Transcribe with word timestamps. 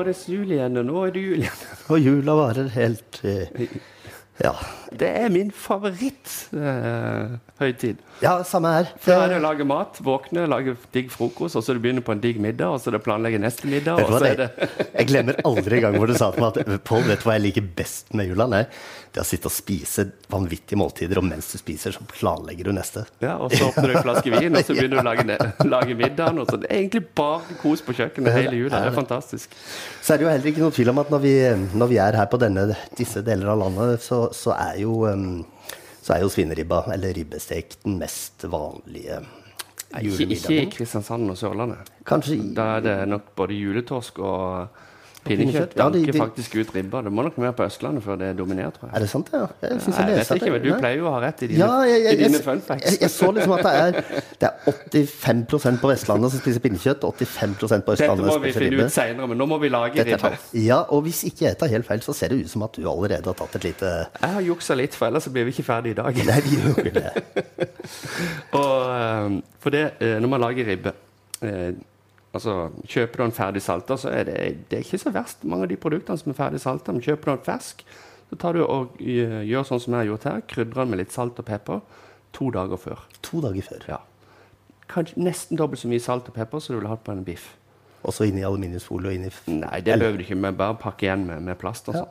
Nå 0.00 0.06
er 0.06 0.14
det 0.14 0.20
jul 0.32 0.52
igjen, 0.56 0.78
og 0.80 0.84
nå 0.88 1.00
er 1.04 1.10
det 1.12 1.20
jul 1.26 1.42
igjen. 1.44 1.64
Og 1.92 1.98
jula 2.00 2.32
varer 2.38 2.70
helt 2.72 3.18
eh, 3.28 3.50
Ja. 4.40 4.54
Det 4.96 5.10
er 5.20 5.28
min 5.28 5.50
favoritthøytid. 5.52 7.98
ja, 8.22 8.38
samme 8.48 8.70
her. 8.72 8.88
Før 9.04 9.26
er 9.26 9.34
det 9.34 9.36
å 9.36 9.42
lage 9.44 9.66
mat, 9.68 10.00
våkne, 10.00 10.46
lage 10.48 10.72
digg 10.96 11.12
frokost, 11.12 11.58
og 11.60 11.64
så 11.66 11.76
det 11.76 11.82
begynne 11.84 12.00
på 12.06 12.14
en 12.16 12.22
digg 12.22 12.40
middag, 12.40 12.72
og 12.72 12.80
så 12.80 12.88
er 12.88 12.96
det 12.96 13.02
planlegge 13.04 13.36
neste 13.42 13.68
middag. 13.68 14.00
Og 14.00 14.16
så 14.16 14.24
er 14.30 14.40
det, 14.40 14.48
det 14.56 14.88
jeg 14.94 15.10
glemmer 15.12 15.36
aldri 15.44 15.76
en 15.76 15.84
gang 15.84 15.98
hvor 16.00 16.08
du 16.08 16.16
sa 16.16 16.30
til 16.32 16.40
meg 16.46 16.56
at 16.56 16.72
Pål, 16.88 17.04
vet 17.10 17.20
du 17.20 17.26
hva 17.28 17.36
jeg 17.36 17.44
liker 17.50 17.68
best 17.82 18.08
med 18.16 18.24
jula? 18.32 18.48
Nei, 18.50 18.64
det 19.14 19.22
å 19.22 19.26
sitte 19.26 19.50
og 19.50 19.54
spise 19.54 20.04
vanvittige 20.30 20.78
måltider, 20.78 21.18
og 21.18 21.26
mens 21.26 21.48
du 21.50 21.58
spiser, 21.58 21.94
så 21.96 22.04
planlegger 22.06 22.70
du 22.70 22.74
neste. 22.76 23.04
ja, 23.22 23.36
Og 23.42 23.50
så 23.52 23.68
åpner 23.68 23.90
du 23.90 23.94
en 23.98 24.04
flaske 24.06 24.32
vin, 24.34 24.54
og 24.54 24.66
så 24.66 24.76
begynner 24.76 25.00
du 25.00 25.02
å 25.02 25.06
lage, 25.08 25.38
lage 25.74 25.96
middagen. 25.98 26.38
Og 26.42 26.50
så. 26.50 26.60
Det 26.62 26.70
er 26.70 26.84
egentlig 26.84 27.04
bare 27.18 27.58
kos 27.62 27.82
på 27.86 27.96
kjøkkenet 27.98 28.38
hele 28.38 28.60
jula. 28.60 28.74
Det 28.76 28.92
er 28.92 28.98
fantastisk. 28.98 29.56
Så 30.02 30.14
er 30.14 30.20
det 30.20 30.28
jo 30.28 30.32
heller 30.32 30.52
ikke 30.52 30.64
noen 30.64 30.76
tvil 30.78 30.92
om 30.94 31.02
at 31.02 31.10
når 31.14 31.24
vi, 31.26 31.34
når 31.82 31.92
vi 31.94 32.00
er 32.06 32.20
her 32.22 32.30
på 32.30 32.40
denne, 32.42 32.68
disse 32.98 33.24
deler 33.26 33.50
av 33.54 33.64
landet, 33.64 34.04
så, 34.06 34.28
så 34.36 34.54
er 34.58 34.82
jo 34.84 35.02
um, 35.10 35.42
så 36.00 36.16
er 36.16 36.24
jo 36.24 36.30
svineribba, 36.32 36.84
eller 36.94 37.12
ribbestek, 37.14 37.76
den 37.84 37.98
mest 38.00 38.46
vanlige 38.50 39.20
julemiddagen. 40.00 40.36
Ikke 40.36 40.56
i. 40.62 40.70
Kristiansand 40.72 41.30
og 41.30 41.38
Sørlandet. 41.38 41.90
Kanskje 42.08 42.38
i 42.38 42.46
Da 42.56 42.76
er 42.78 42.86
det 42.86 42.96
nok 43.10 43.34
både 43.36 43.58
juletorsk 43.58 44.18
og 44.24 44.80
pinnekjøtt, 45.24 45.74
pinnekjøtt. 45.74 45.76
ja, 45.76 45.88
de- 45.90 46.04
de- 46.12 46.18
faktisk 46.18 46.54
ut 46.60 46.70
ribba. 46.74 47.02
Det 47.02 47.12
må 47.12 47.22
nok 47.26 47.36
mer 47.38 47.52
på 47.52 47.64
Østlandet 47.66 48.02
før 48.02 48.16
det 48.18 48.26
er 48.30 48.34
dominert, 48.38 48.74
tror 48.78 48.88
jeg. 48.88 48.96
Er 48.96 49.00
det 49.04 49.08
sant, 49.10 49.28
ja? 49.32 49.46
Jeg 49.62 49.80
syns 49.84 49.96
jeg 49.98 50.06
jeg 50.08 50.16
leste 50.16 50.34
vet 50.34 50.42
ikke, 50.42 50.52
men 50.52 50.62
du 50.64 50.70
pleier 50.80 50.96
jo 50.98 51.06
å 51.06 51.12
ha 51.14 51.20
rett 51.26 51.42
i 51.42 51.46
dine, 51.50 51.58
Ja, 51.60 51.82
jeg, 51.84 52.02
jeg, 52.04 52.12
i 52.12 52.22
dine 52.24 52.38
jeg, 52.38 52.44
fun 52.46 52.54
jeg, 52.60 52.66
facts. 52.70 52.98
jeg 53.00 53.10
så 53.10 53.28
liksom 53.36 53.52
at 53.58 53.64
det 53.66 53.74
er, 53.74 54.22
det 54.40 54.48
er 54.48 54.54
85% 54.72 55.80
på 55.80 55.90
Vestlandet 55.92 56.30
som 56.34 56.40
spiser 56.40 56.60
pinnekjøtt, 56.64 57.00
85% 57.04 57.84
på 57.86 57.96
Dette 57.96 58.16
må 58.16 58.38
vi 58.40 58.52
finne 58.56 58.70
ribbe. 58.70 58.86
ut 58.88 58.92
seinere, 58.96 59.28
men 59.28 59.38
nå 59.38 59.46
må 59.46 59.60
vi 59.60 59.68
lage 59.68 60.04
ribbe. 60.08 60.32
Ja, 60.54 60.80
og 60.88 61.04
hvis 61.04 61.22
ikke 61.28 61.46
jeg 61.50 61.58
tar 61.58 61.68
helt 61.68 61.86
feil, 61.86 62.00
så 62.00 62.14
ser 62.16 62.28
det 62.32 62.40
ut 62.44 62.50
som 62.50 62.62
at 62.62 62.72
du 62.80 62.88
allerede 62.90 63.24
har 63.30 63.34
tatt 63.34 63.56
et 63.60 63.64
lite 63.70 63.92
Jeg 64.22 64.30
har 64.38 64.42
juksa 64.42 64.74
litt, 64.76 64.94
for 64.94 65.06
ellers 65.12 65.28
blir 65.28 65.44
vi 65.44 65.52
ikke 65.52 65.64
ferdig 65.68 65.92
i 65.92 65.98
dag. 66.00 66.16
Nei, 66.26 66.40
vi 66.40 66.56
gjør 66.56 66.80
ikke 66.80 66.94
det. 66.96 67.12
Og, 68.60 68.74
eh, 68.96 69.40
for 69.60 69.70
det, 69.74 69.84
eh, 70.00 70.18
når 70.20 70.28
man 70.32 70.40
lager 70.48 70.66
ribbe 70.66 70.92
eh, 71.42 71.70
altså 72.32 72.54
Kjøper 72.86 73.16
du 73.16 73.24
den 73.24 73.34
ferdig 73.36 73.62
salta, 73.64 73.96
så 73.98 74.12
er 74.14 74.28
det, 74.28 74.36
det 74.70 74.78
er 74.78 74.84
ikke 74.86 75.00
så 75.02 75.12
verst 75.14 75.42
mange 75.44 75.66
av 75.66 75.72
de 75.72 75.78
produktene 75.80 76.20
som 76.20 76.32
er 76.32 76.38
ferdig 76.38 76.60
salta. 76.62 76.94
Men 76.94 77.04
kjøper 77.04 77.30
du 77.30 77.32
den 77.34 77.46
fersk, 77.48 77.84
så 78.30 78.38
tar 78.38 78.54
du 78.58 78.62
og 78.64 79.00
eh, 79.02 79.40
gjør 79.48 79.66
sånn 79.66 79.82
som 79.82 79.96
jeg 79.96 80.04
har 80.04 80.10
gjort 80.12 80.28
her. 80.30 80.44
Krydrer 80.52 80.82
den 80.84 80.92
med 80.94 81.02
litt 81.02 81.14
salt 81.14 81.38
og 81.42 81.48
pepper 81.48 81.80
to 82.36 82.50
dager 82.54 82.78
før. 82.78 83.06
To 83.26 83.40
dager 83.42 83.66
før. 83.66 83.86
Ja. 83.90 84.00
Kanskje 84.90 85.22
nesten 85.22 85.58
dobbelt 85.58 85.82
så 85.82 85.90
mye 85.90 86.02
salt 86.02 86.28
og 86.30 86.36
pepper 86.36 86.62
som 86.62 86.74
du 86.74 86.80
ville 86.80 86.90
hatt 86.92 87.02
på 87.06 87.14
en 87.14 87.24
biff. 87.26 87.52
Også 88.06 88.24
inni 88.26 88.40
i 88.40 88.46
aluminiumsfolie 88.48 89.10
og 89.10 89.16
inni 89.18 89.28
i 89.28 89.56
Nei, 89.60 89.80
det 89.84 89.98
behøver 90.00 90.20
du 90.20 90.24
ikke, 90.24 90.38
men 90.40 90.56
bare 90.56 90.78
pakke 90.80 91.04
igjen 91.06 91.26
med, 91.28 91.42
med 91.44 91.58
plast. 91.60 91.90
og 91.90 91.98
Ja. 91.98 92.06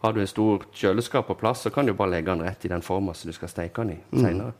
Har 0.00 0.12
du 0.16 0.20
en 0.22 0.26
stor 0.30 0.62
kjøleskap 0.72 1.26
på 1.28 1.34
plass, 1.36 1.60
så 1.66 1.70
kan 1.70 1.86
du 1.86 1.92
bare 1.92 2.14
legge 2.14 2.32
den 2.32 2.40
rett 2.46 2.64
i 2.64 2.70
den 2.72 2.80
forma 2.82 3.12
som 3.14 3.28
du 3.28 3.36
skal 3.36 3.50
steke 3.52 3.82
den 3.84 3.90
i 3.92 3.98
Mm, 4.12 4.22
senere. 4.24 4.52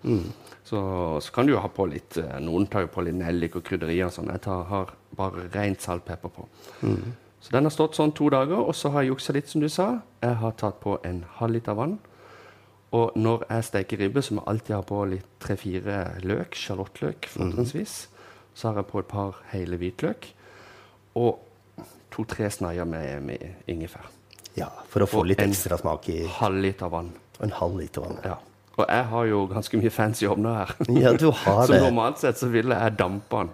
Så, 0.64 0.80
så 1.24 1.32
kan 1.32 1.47
du 1.48 1.55
ha 1.56 1.69
på 1.69 1.86
litt 1.88 2.19
eh, 2.20 2.36
Noen 2.44 2.66
tar 2.69 2.84
jo 2.84 2.91
på 2.92 3.05
litt 3.06 3.16
nellik 3.16 3.56
og 3.56 3.64
krydderier 3.64 4.10
og 4.10 4.12
sånn. 4.12 4.28
Jeg 4.34 4.42
tar, 4.44 4.66
har 4.69 4.92
bare 5.16 5.47
rent 5.55 5.80
saltpepper 5.80 6.28
på. 6.36 6.44
Mm. 6.82 7.14
Så 7.41 7.55
den 7.56 7.64
har 7.64 7.72
stått 7.72 7.97
sånn 7.97 8.12
to 8.12 8.28
dager, 8.28 8.60
og 8.60 8.77
så 8.77 8.92
har 8.92 9.02
jeg 9.06 9.14
juksa 9.14 9.32
litt, 9.32 9.48
som 9.48 9.64
du 9.64 9.69
sa. 9.72 9.88
Jeg 10.20 10.36
har 10.42 10.52
tatt 10.60 10.77
på 10.84 10.98
en 11.08 11.24
halv 11.41 11.56
liter 11.56 11.78
vann. 11.78 11.97
Og 12.92 13.16
når 13.16 13.47
jeg 13.48 13.64
steker 13.70 14.00
ribbe, 14.02 14.20
så 14.22 14.34
må 14.36 14.42
jeg 14.44 14.50
alltid 14.52 14.77
ha 14.77 14.82
på 14.82 15.00
litt 15.08 15.27
tre-fire 15.41 15.98
løk, 16.27 16.52
sjalottløk 16.58 17.30
fortrinnsvis. 17.32 17.97
Så 18.52 18.69
har 18.69 18.82
jeg 18.82 18.91
på 18.92 19.00
et 19.00 19.08
par 19.08 19.41
hele 19.54 19.78
hvitløk. 19.80 20.26
Og 21.16 21.38
to-tre 22.12 22.50
sneier 22.53 22.84
med, 22.84 23.22
med 23.25 23.70
ingefær. 23.70 24.10
Ja, 24.60 24.69
for 24.93 25.04
å 25.04 25.09
få 25.10 25.22
Og 25.25 25.31
litt 25.32 25.41
ekstra 25.43 25.78
smak 25.81 26.06
i 26.12 26.21
Halv 26.38 26.60
liter 26.65 26.91
vann. 26.93 27.10
Og 27.38 27.47
en 27.48 27.56
halv 27.56 27.78
liter 27.81 28.04
vann. 28.04 28.19
Ja. 28.26 28.37
Og 28.81 28.84
jeg 28.87 29.04
har 29.10 29.25
jo 29.28 29.41
ganske 29.50 29.81
mye 29.81 29.91
fancy 29.93 30.28
ovner 30.31 30.60
her. 30.62 30.75
Ja, 31.00 31.12
du 31.19 31.26
har 31.31 31.65
så 31.69 31.72
det. 31.75 31.81
normalt 31.84 32.21
sett 32.22 32.38
så 32.41 32.48
ville 32.53 32.76
jeg 32.78 32.97
dampe 33.00 33.43
den 33.44 33.50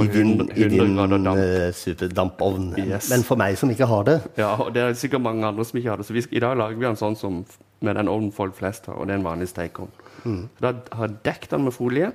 I 0.00 0.06
din, 0.06 0.28
100, 0.40 0.56
i 0.56 0.68
din 0.70 0.96
damp. 1.24 1.38
eh, 1.40 1.70
superdampovn. 1.74 2.66
Yes. 2.78 3.08
Men 3.10 3.24
for 3.26 3.40
meg 3.40 3.56
som 3.58 3.72
ikke 3.72 3.88
har 3.90 4.04
det 4.06 4.18
Ja, 4.38 4.52
og 4.62 4.72
det 4.76 4.84
er 4.84 4.92
sikkert 5.00 5.24
mange 5.24 5.46
andre 5.48 5.64
som 5.66 5.80
ikke 5.80 5.90
har 5.94 6.02
det. 6.02 6.06
Så 6.06 6.14
vi, 6.14 6.22
i 6.30 6.42
dag 6.42 6.56
lager 6.60 6.76
vi 6.78 6.86
den 6.86 6.98
sånn 7.00 7.16
som 7.18 7.40
med 7.80 7.96
den 7.96 8.08
ovnen 8.12 8.30
folk 8.36 8.54
flest 8.58 8.86
har, 8.90 8.98
og 9.00 9.08
det 9.08 9.16
er 9.16 9.22
en 9.22 9.26
vanlig 9.26 9.48
stekeovn. 9.50 9.90
Mm. 10.28 10.42
Da 10.60 10.74
har 10.94 11.08
jeg 11.08 11.16
dekket 11.24 11.54
den 11.56 11.64
med 11.66 11.74
folie 11.74 12.12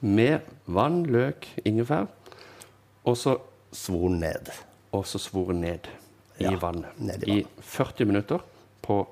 med 0.00 0.40
vann, 0.66 1.02
løk, 1.06 1.46
ingefær, 1.68 2.08
og 3.06 3.16
så, 3.16 3.36
svor 3.72 4.10
ned. 4.10 4.50
og 4.92 5.04
så 5.06 5.20
svor 5.22 5.52
ned 5.54 5.86
i 6.40 7.04
ned 7.04 7.24
i 7.28 7.38
I 7.40 7.46
40 7.60 8.06
minutter 8.06 8.40
på 8.82 9.06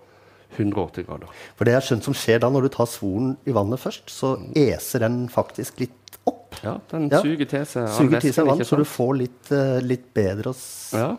180 0.57 1.05
grader. 1.07 1.29
For 1.57 1.65
det 1.69 1.73
jeg 1.75 1.81
har 1.83 1.87
skjønt 1.91 2.07
som 2.09 2.15
skjer 2.17 2.41
da, 2.41 2.49
når 2.51 2.63
du 2.63 2.69
tar 2.79 2.87
svoren 2.89 3.35
i 3.47 3.53
vannet 3.53 3.79
først, 3.83 4.09
så 4.09 4.31
eser 4.57 5.05
den 5.05 5.27
faktisk 5.29 5.79
litt 5.83 6.17
opp. 6.27 6.57
Ja, 6.65 6.79
den 6.91 7.11
suger 7.13 7.45
til 7.47 7.67
seg 7.69 7.85
all 7.85 7.97
Suger 7.99 8.21
til 8.25 8.33
seg 8.33 8.47
vann, 8.49 8.65
så 8.65 8.79
du 8.81 8.85
får 8.89 9.13
litt, 9.19 9.51
eh, 9.53 9.81
litt 9.85 10.07
bedre 10.17 10.49
og 10.49 10.55
s- 10.57 10.95
Ja. 10.97 11.17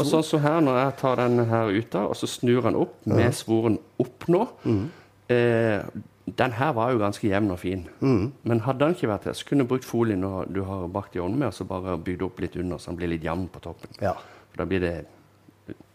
Og 0.00 0.06
sånn 0.06 0.24
som 0.24 0.40
her, 0.40 0.60
når 0.60 0.84
jeg 0.84 0.96
tar 0.98 1.16
den 1.16 1.44
her 1.48 1.68
ut 1.68 1.90
da, 1.90 2.04
og 2.06 2.14
så 2.16 2.26
snur 2.28 2.62
den 2.62 2.76
opp 2.76 2.94
med 3.06 3.32
svoren 3.34 3.78
opp 4.00 4.24
nå 4.28 4.48
Mm. 4.64 4.90
eh, 5.30 5.82
Den 6.26 6.52
her 6.52 6.72
var 6.72 6.90
jo 6.90 6.98
ganske 6.98 7.20
jevn 7.28 7.50
og 7.52 7.58
fin. 7.58 7.86
Mm. 8.00 8.32
Men 8.44 8.60
hadde 8.60 8.78
den 8.78 8.94
ikke 8.94 9.08
vært 9.10 9.24
her, 9.24 9.32
så 9.32 9.44
kunne 9.44 9.58
du 9.58 9.66
brukt 9.68 9.84
folien 9.84 10.22
du 10.50 10.62
har 10.64 10.88
bakt 10.88 11.14
i 11.16 11.18
ovnen 11.20 11.36
med, 11.38 11.48
og 11.48 11.52
så 11.52 11.66
bare 11.68 11.98
bygd 11.98 12.22
opp 12.22 12.40
litt 12.40 12.56
under, 12.56 12.78
så 12.78 12.86
den 12.86 12.96
blir 12.96 13.08
litt 13.10 13.22
jevn 13.22 13.46
på 13.50 13.60
toppen. 13.60 13.90
Ja. 14.00 14.14
For 14.54 14.62
da 14.62 14.66
blir 14.70 14.80
det 14.84 14.94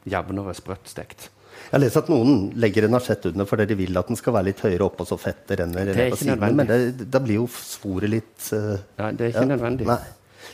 jevnere 0.09 0.53
sprøtt 0.58 0.90
stekt. 0.92 1.30
Jeg 1.70 1.74
har 1.75 1.81
lest 1.84 1.97
at 2.00 2.09
noen 2.12 2.50
legger 2.59 2.86
en 2.88 2.96
asjett 2.97 3.25
under 3.30 3.47
fordi 3.47 3.66
de 3.72 3.75
vil 3.80 3.97
at 4.00 4.08
den 4.12 4.18
skal 4.20 4.34
være 4.36 4.50
litt 4.50 4.62
høyere 4.64 4.86
oppe, 4.86 5.03
og 5.03 5.09
så 5.09 5.18
fettet 5.20 5.59
renner 5.59 5.90
er 5.92 5.97
ned 5.97 6.14
på 6.16 6.28
nødvendig. 6.28 6.56
Men 6.59 6.69
det, 6.69 7.08
da 7.12 7.19
blir 7.24 7.40
jo 7.42 7.48
svoret 7.52 8.09
litt 8.12 8.48
uh, 8.56 8.78
Nei, 9.00 9.12
det 9.16 9.25
er 9.28 9.34
ikke 9.34 9.44
ja, 9.46 9.50
nødvendig. 9.53 9.88
Nei. 9.90 10.00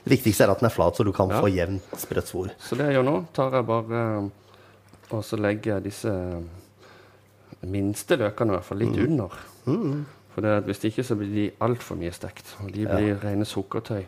Det 0.06 0.12
viktigste 0.16 0.46
er 0.46 0.54
at 0.54 0.62
den 0.62 0.70
er 0.70 0.74
flat, 0.76 0.98
så 0.98 1.06
du 1.08 1.12
kan 1.16 1.30
Ja. 1.34 1.40
få 1.42 1.50
jevnt 1.54 1.94
sprøtt 2.02 2.30
svor. 2.30 2.50
Så 2.60 2.78
det 2.78 2.90
jeg 2.90 2.98
gjør 3.00 3.08
nå, 3.10 3.16
tar 3.34 3.54
jeg 3.58 3.66
bare 3.70 4.02
eh, 4.18 4.30
Og 5.16 5.24
så 5.26 5.38
legger 5.40 5.76
jeg 5.76 5.84
disse 5.90 6.10
eh, 6.10 7.66
minste 7.70 8.18
løkene 8.20 8.52
i 8.52 8.56
hvert 8.58 8.68
fall 8.68 8.82
Mm. 8.82 8.86
litt 8.86 9.08
under. 9.10 9.40
For 10.36 10.42
det, 10.44 10.52
at 10.58 10.66
hvis 10.68 10.84
ikke 10.90 11.04
så 11.08 11.16
blir 11.16 11.32
de 11.34 11.46
altfor 11.64 11.96
mye 11.96 12.12
stekt. 12.12 12.56
Og 12.64 12.72
de 12.76 12.84
blir 12.86 13.16
rene 13.24 13.46
sukkertøy 13.48 14.04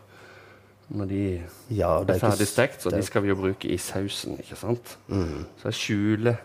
når 0.90 1.08
de 1.08 1.42
Ja, 1.70 1.98
det 2.00 2.10
er 2.10 2.14
er 2.14 2.18
ferdig 2.30 2.46
stekt, 2.48 2.82
så 2.82 2.90
det- 2.90 2.98
de 2.98 3.06
skal 3.06 3.22
vi 3.22 3.28
jo 3.28 3.34
bruke 3.36 3.68
i 3.68 3.76
sausen. 3.76 4.38
ikke 4.38 4.56
sant? 4.56 4.98
Mm. 5.08 5.44
Så 5.58 5.64
jeg 5.64 5.74
skjuler 5.74 6.36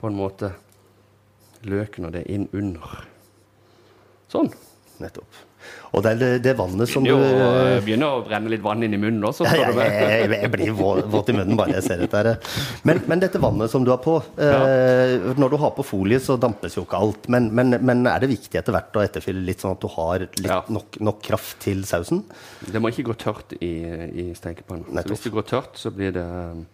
på 0.00 0.06
en 0.06 0.16
måte 0.16 0.52
løken 1.64 2.04
og 2.04 2.12
det 2.12 2.26
inn 2.26 2.48
under. 2.52 3.04
Sånn. 4.30 4.52
Nettopp. 5.00 5.40
Og 5.94 6.02
det 6.02 6.12
det, 6.18 6.28
det 6.42 6.52
vannet 6.58 6.88
som 6.90 7.04
du 7.04 7.12
Begynner, 7.12 7.76
eh, 7.76 7.80
begynner 7.84 8.16
å 8.16 8.22
brenne 8.26 8.50
litt 8.50 8.62
vann 8.64 8.82
inn 8.82 8.96
i 8.96 8.98
munnen 8.98 9.22
også. 9.28 9.44
Ja, 9.46 9.68
jeg, 9.70 9.92
jeg, 10.26 10.30
jeg 10.42 10.50
blir 10.50 10.72
våt 10.74 11.30
i 11.30 11.36
munnen 11.36 11.54
bare 11.58 11.76
jeg 11.76 11.84
ser 11.86 12.02
dette. 12.02 12.18
her. 12.18 12.56
Men, 12.88 13.00
men 13.06 13.22
dette 13.22 13.38
vannet 13.42 13.70
som 13.70 13.84
du 13.86 13.92
har 13.92 14.00
på 14.02 14.16
eh, 14.42 15.14
Når 15.38 15.52
du 15.54 15.56
har 15.62 15.70
på 15.76 15.84
folie, 15.86 16.18
så 16.24 16.34
dampes 16.40 16.74
jo 16.78 16.82
ikke 16.86 16.98
alt. 16.98 17.28
Men, 17.32 17.48
men, 17.54 17.76
men 17.78 18.02
er 18.10 18.24
det 18.24 18.32
viktig 18.34 18.58
etter 18.58 18.74
hvert 18.74 18.98
å 18.98 19.04
etterfylle 19.06 19.44
litt, 19.46 19.62
sånn 19.62 19.76
at 19.76 19.84
du 19.84 19.90
har 19.94 20.26
Ja. 20.42 20.60
nok, 20.72 20.98
nok 20.98 21.22
kraft 21.30 21.60
til 21.62 21.84
sausen? 21.88 22.24
Det 22.66 22.82
må 22.82 22.90
ikke 22.90 23.06
gå 23.12 23.18
tørt 23.22 23.54
i, 23.60 23.72
i 24.24 24.28
stekepannen. 24.38 25.04
Hvis 25.06 25.28
det 25.28 25.34
går 25.38 25.46
tørt, 25.54 25.78
så 25.78 25.94
blir 25.94 26.10
det 26.18 26.26
um, 26.26 26.64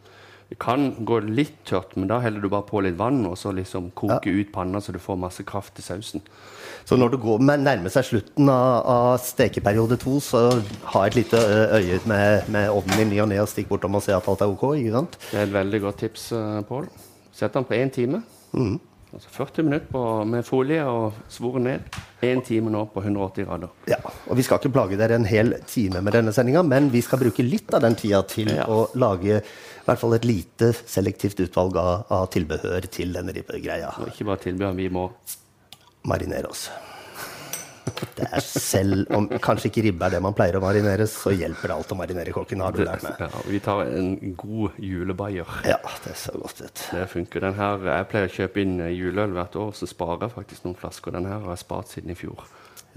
Det 0.49 0.57
kan 0.57 0.95
gå 1.05 1.19
litt 1.29 1.59
tørt, 1.69 1.93
men 1.97 2.09
da 2.09 2.23
heller 2.25 2.41
du 2.41 2.49
bare 2.49 2.65
på 2.65 2.81
litt 2.81 2.97
vann 2.97 3.21
og 3.29 3.35
så 3.37 3.53
liksom 3.53 3.91
koke 3.99 4.33
ut 4.33 4.49
panna 4.55 4.81
så 4.81 4.95
du 4.97 5.01
får 5.03 5.19
masse 5.21 5.45
kraft 5.45 5.75
til 5.77 5.85
sausen. 5.85 6.25
Så 6.89 6.97
når 6.97 7.13
det 7.13 7.21
går, 7.21 7.43
nærmer 7.45 7.93
seg 7.93 8.07
slutten 8.09 8.49
av, 8.49 8.79
av 8.89 9.09
stekeperiode 9.21 9.99
to, 10.01 10.17
så 10.25 10.47
ha 10.95 11.03
et 11.05 11.19
lite 11.19 11.37
øye 11.77 12.01
med, 12.09 12.49
med 12.49 12.73
ovnen 12.73 13.03
i 13.03 13.09
ny 13.11 13.21
og 13.27 13.29
ne 13.29 13.43
og 13.43 13.51
stikk 13.53 13.69
bortom 13.69 14.01
og 14.01 14.07
se 14.07 14.17
at 14.17 14.31
alt 14.33 14.47
er 14.47 14.55
ok. 14.55 14.65
ikke 14.81 14.95
sant? 14.97 15.19
Det 15.29 15.37
er 15.37 15.45
et 15.51 15.57
veldig 15.59 15.83
godt 15.85 16.01
tips, 16.07 16.31
uh, 16.33 16.63
Pål. 16.69 16.89
Sett 17.37 17.53
den 17.53 17.69
på 17.69 17.77
én 17.77 17.93
time. 17.93 18.23
Mm. 18.57 18.79
Altså 19.09 19.31
40 19.33 19.63
minutter 19.65 19.87
på, 19.89 20.01
med 20.29 20.45
folie 20.45 20.83
og 20.85 21.15
svoren 21.33 21.65
ned. 21.65 21.87
Én 22.29 22.43
time 22.45 22.69
nå 22.71 22.83
på 22.93 23.01
180 23.01 23.47
grader. 23.49 23.71
Ja, 23.89 23.97
og 24.05 24.37
Vi 24.37 24.43
skal 24.45 24.59
ikke 24.61 24.73
plage 24.75 24.99
dere 25.01 25.17
en 25.17 25.25
hel 25.25 25.55
time 25.71 26.03
med 26.05 26.13
denne 26.13 26.33
sendinga, 26.37 26.61
men 26.67 26.91
vi 26.93 27.01
skal 27.01 27.19
bruke 27.23 27.45
litt 27.47 27.73
av 27.75 27.81
den 27.87 27.97
tida 27.97 28.21
til 28.29 28.51
Ja. 28.53 28.67
å 28.69 28.91
lage 28.95 29.39
i 29.39 29.43
hvert 29.87 29.99
fall 30.03 30.13
et 30.19 30.25
lite 30.29 30.73
selektivt 30.85 31.41
utvalg 31.41 31.77
av, 31.81 32.05
av 32.11 32.27
tilbehør 32.35 32.85
til 32.91 33.13
denne 33.17 33.33
ribbegreia. 33.33 33.95
Ikke 34.13 34.27
bare 34.29 34.45
tilbehør, 34.45 34.77
vi 34.77 34.89
må 34.91 35.09
Marinere 36.05 36.51
oss. 36.51 36.69
Det 38.19 38.27
er 38.27 38.45
selv 38.45 39.09
om 39.15 39.29
kanskje 39.43 39.71
ikke 39.71 39.85
ribbe 39.89 40.07
er 40.09 40.17
det 40.17 40.21
man 40.25 40.37
pleier 40.37 40.59
å 40.59 40.63
marinere, 40.63 41.07
så 41.11 41.33
hjelper 41.35 41.71
det 41.71 41.77
alt 41.77 41.95
å 41.95 41.99
marinere 41.99 42.35
kokken. 42.37 42.63
har 42.65 42.77
du 42.77 42.85
lært 42.85 43.05
meg. 43.07 43.17
Ja, 43.29 43.43
vi 43.47 43.61
tar 43.63 43.83
en 43.87 44.35
god 44.39 44.79
julebayer. 44.83 45.51
Ja, 45.69 45.79
det 46.05 46.15
ser 46.19 46.39
godt 46.41 46.63
ut. 46.63 46.85
Det 46.93 47.05
funker. 47.13 47.45
Den 47.45 47.59
her, 47.59 47.83
jeg 47.91 48.09
pleier 48.13 48.31
å 48.31 48.37
kjøpe 48.39 48.63
inn 48.65 48.79
juleøl 48.95 49.35
hvert 49.37 49.59
år, 49.59 49.75
så 49.77 49.89
sparer 49.91 50.29
jeg 50.29 50.37
faktisk 50.37 50.67
noen 50.67 50.79
flasker. 50.79 51.15
Den 51.17 51.29
her 51.29 51.43
har 51.45 51.55
jeg 51.55 51.65
spart 51.65 51.93
siden 51.93 52.15
i 52.15 52.19
fjor. 52.19 52.47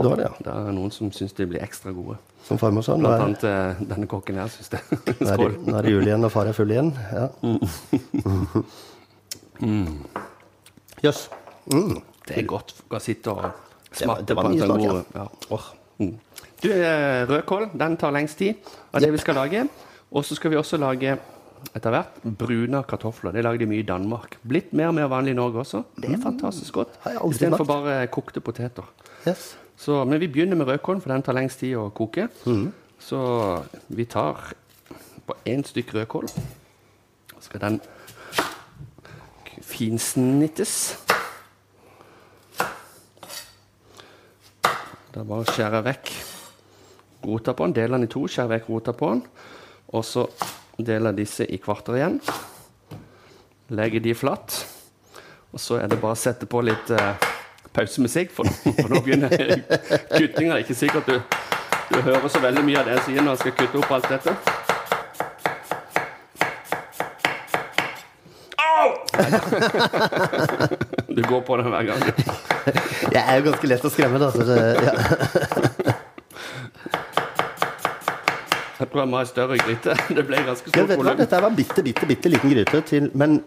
Det, 0.01 0.11
ja. 0.23 0.31
Det 0.39 0.51
er 0.53 0.71
noen 0.73 0.91
som 0.93 1.11
syns 1.13 1.33
de 1.37 1.45
blir 1.49 1.61
ekstra 1.61 1.91
gode. 1.93 2.15
Som 2.47 2.57
farmor 2.61 2.85
sa. 2.85 2.95
Blant 2.97 3.21
annet 3.25 3.43
er... 3.45 3.75
denne 3.91 4.07
kokken 4.09 4.39
her 4.41 4.49
syns 4.51 4.71
det. 4.73 4.81
nå 5.19 5.33
er, 5.35 5.57
nå 5.67 5.75
er 5.77 5.85
det 5.85 5.93
jul 5.93 6.07
igjen, 6.07 6.25
og 6.25 6.33
far 6.33 6.49
er 6.49 6.57
full 6.57 6.71
igjen. 6.73 6.93
Ja. 7.11 7.27
Jøss. 11.05 11.27
Mm. 11.71 11.99
Det 12.25 12.39
er 12.39 12.47
godt 12.49 12.73
å 12.89 13.01
sitte 13.01 13.33
og 13.33 13.70
Det 13.97 14.07
var, 14.07 14.21
det 14.21 14.35
var 14.35 14.43
mye 14.49 14.59
smak, 14.65 15.15
ja. 15.15 15.27
Oh. 15.51 15.65
Mm. 15.99 16.13
Du, 16.63 16.69
eh, 16.71 17.25
rødkål 17.27 17.69
den 17.77 17.97
tar 17.97 18.11
lengst 18.11 18.37
tid 18.37 18.55
av 18.93 19.01
det 19.01 19.11
vi 19.11 19.17
skal 19.17 19.35
lage. 19.35 19.67
Og 20.11 20.23
så 20.25 20.35
skal 20.35 20.51
vi 20.51 20.57
også 20.57 20.77
lage 20.79 21.17
etter 21.75 21.89
hvert 21.93 22.21
bruna 22.37 22.81
kartofler. 22.83 23.31
Det 23.35 23.43
lager 23.43 23.59
de 23.59 23.65
mye 23.69 23.79
i 23.83 23.87
Danmark. 23.87 24.37
Blitt 24.47 24.71
mer 24.73 24.87
og 24.87 24.95
mer 24.95 25.07
vanlig 25.11 25.31
i 25.35 25.37
Norge 25.37 25.59
også. 25.61 25.83
Det 26.01 26.09
er 26.09 26.17
fantastisk 26.23 26.73
godt. 26.73 26.95
Istedenfor 27.31 27.65
bare 27.69 28.07
kokte 28.07 28.39
poteter. 28.41 28.83
Yes. 29.27 29.55
Så, 29.77 30.03
men 30.05 30.19
vi 30.19 30.27
begynner 30.27 30.55
med 30.55 30.67
rødkålen, 30.67 31.01
for 31.01 31.09
den 31.13 31.21
tar 31.23 31.33
lengst 31.33 31.59
tid 31.59 31.75
å 31.77 31.89
koke. 31.93 32.27
Så 32.99 33.19
vi 33.89 34.05
tar 34.05 34.53
på 35.27 35.33
én 35.45 35.63
stykk 35.65 35.93
rødkål. 35.95 36.27
Så 36.29 37.41
skal 37.41 37.59
den 37.61 37.79
k- 39.45 39.61
finsnittes. 45.11 45.21
er 45.21 45.23
bare 45.27 45.41
å 45.41 45.45
skjære 45.51 45.83
vekk 45.83 46.11
rota 47.25 47.53
på 47.53 47.63
den. 47.65 47.73
Deler 47.73 47.97
den 47.97 48.03
i 48.03 48.07
to, 48.07 48.27
skjærer 48.27 48.49
vekk 48.57 48.69
rota 48.69 48.93
på 48.93 49.09
den. 49.09 49.21
Og 49.93 50.05
så 50.05 50.27
deler 50.77 51.11
jeg 51.11 51.17
disse 51.17 51.45
i 51.45 51.57
kvarter 51.57 51.95
igjen. 51.95 52.21
Legger 53.69 53.99
de 53.99 54.13
flatt. 54.13 54.67
Og 55.51 55.59
så 55.59 55.75
er 55.81 55.87
det 55.87 55.99
bare 55.99 56.11
å 56.11 56.15
sette 56.15 56.45
på 56.47 56.61
litt 56.63 56.89
eh, 56.91 57.15
pausemusikk, 57.73 58.31
for, 58.31 58.45
for 58.47 58.89
nå 58.89 59.01
begynner 59.03 59.29
kuttinga. 60.17 60.59
Ikke 60.59 60.75
sikkert 60.75 61.07
du, 61.07 61.19
du 61.91 62.01
hører 62.01 62.27
så 62.29 62.39
veldig 62.39 62.63
mye 62.63 62.79
av 62.79 62.85
det 62.87 62.93
jeg 62.99 63.03
sier 63.09 63.21
når 63.21 63.31
jeg 63.31 63.39
skal 63.39 63.55
kutte 63.59 63.77
opp 63.83 63.91
alt 63.91 64.09
dette. 64.11 64.31
Au! 70.71 70.77
Du 71.15 71.21
går 71.27 71.41
på 71.47 71.57
den 71.57 71.67
hver 71.73 71.83
gang. 71.83 72.01
Jeg 73.15 73.21
er 73.21 73.39
jo 73.39 73.49
ganske 73.49 73.67
lett 73.67 73.85
å 73.85 73.91
skremme, 73.91 74.21
da. 74.21 74.31
Så 74.31 74.45
det, 74.47 74.57
ja. 74.85 74.93
Jeg 78.81 78.89
tror 78.89 79.03
jeg 79.03 79.09
må 79.11 79.19
ha 79.19 79.21
en 79.21 79.29
større 79.29 79.57
gryte. 79.61 79.93
Det 80.17 80.23
ble 80.25 80.39
ganske 80.47 80.71
stort 80.71 80.93
volum. 80.95 81.17
Dette 81.19 81.41
var 81.43 81.53
bitte, 81.53 81.83
bitte, 81.85 82.07
bitte 82.09 82.31
liten 82.33 82.49
gryte 82.49 82.81
til 82.89 83.11
Men 83.13 83.43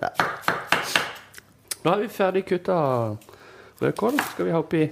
Nå 1.84 1.90
har 1.90 1.98
vi 2.00 2.06
ferdig 2.08 2.44
kutta 2.48 2.76
rødkål. 3.82 4.20
Skal 4.30 4.46
vi 4.46 4.54
ha 4.54 4.60
oppi 4.62 4.84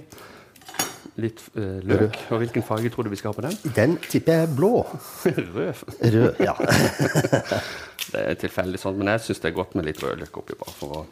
litt 1.23 1.39
eh, 1.55 1.79
løk. 1.87 2.19
Og 2.33 2.41
hvilken 2.43 2.65
farge 2.65 2.91
tror 2.91 3.07
du 3.07 3.13
vi 3.13 3.21
skal 3.21 3.31
ha 3.31 3.37
på 3.37 3.45
den? 3.45 3.55
den 3.77 3.95
tipper 4.03 4.41
jeg 4.41 4.49
er 4.49 4.53
blå. 4.57 4.73
Rød. 5.25 5.85
Rød. 6.17 6.43
Ja. 6.43 6.57
Det 8.03 8.19
er 8.19 8.37
tilfeldig 8.43 8.81
sånn, 8.81 8.99
men 8.99 9.13
jeg 9.13 9.23
syns 9.29 9.41
det 9.41 9.51
er 9.53 9.57
godt 9.57 9.77
med 9.79 9.87
litt 9.87 10.01
rødløk 10.03 10.41
oppi, 10.43 10.57
bare 10.59 10.75
for 10.75 10.99
å 10.99 11.03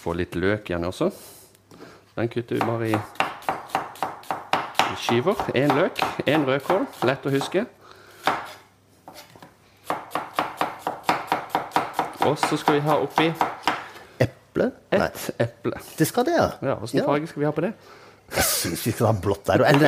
få 0.00 0.14
litt 0.16 0.36
løk 0.38 0.70
igjen 0.70 0.86
også. 0.88 1.10
Den 2.16 2.28
kutter 2.32 2.56
vi 2.56 2.62
bare 2.66 2.88
i, 2.88 2.96
i 4.90 4.96
skiver. 5.00 5.36
Én 5.56 5.72
løk, 5.76 6.00
én 6.28 6.46
rødkål. 6.48 6.86
Lett 7.08 7.26
å 7.28 7.32
huske. 7.34 7.66
Og 12.26 12.36
så 12.38 12.56
skal 12.60 12.76
vi 12.76 12.82
ha 12.84 12.98
oppi 13.00 13.30
Eple? 14.20 14.66
Nei, 14.92 15.08
eple. 15.40 15.78
det 15.98 16.06
skal 16.08 16.26
det, 16.28 16.34
ja. 16.36 16.48
Ja, 16.60 16.74
Åssen 16.82 17.04
farge 17.06 17.26
skal 17.30 17.40
vi 17.40 17.46
ha 17.48 17.52
på 17.56 17.64
det? 17.64 17.70
Jeg 18.34 18.44
syns 18.46 18.82
vi 18.86 18.92
skal 18.92 19.06
ha 19.08 19.14
blått 19.24 19.48
der 19.48 19.64
òg. 19.64 19.68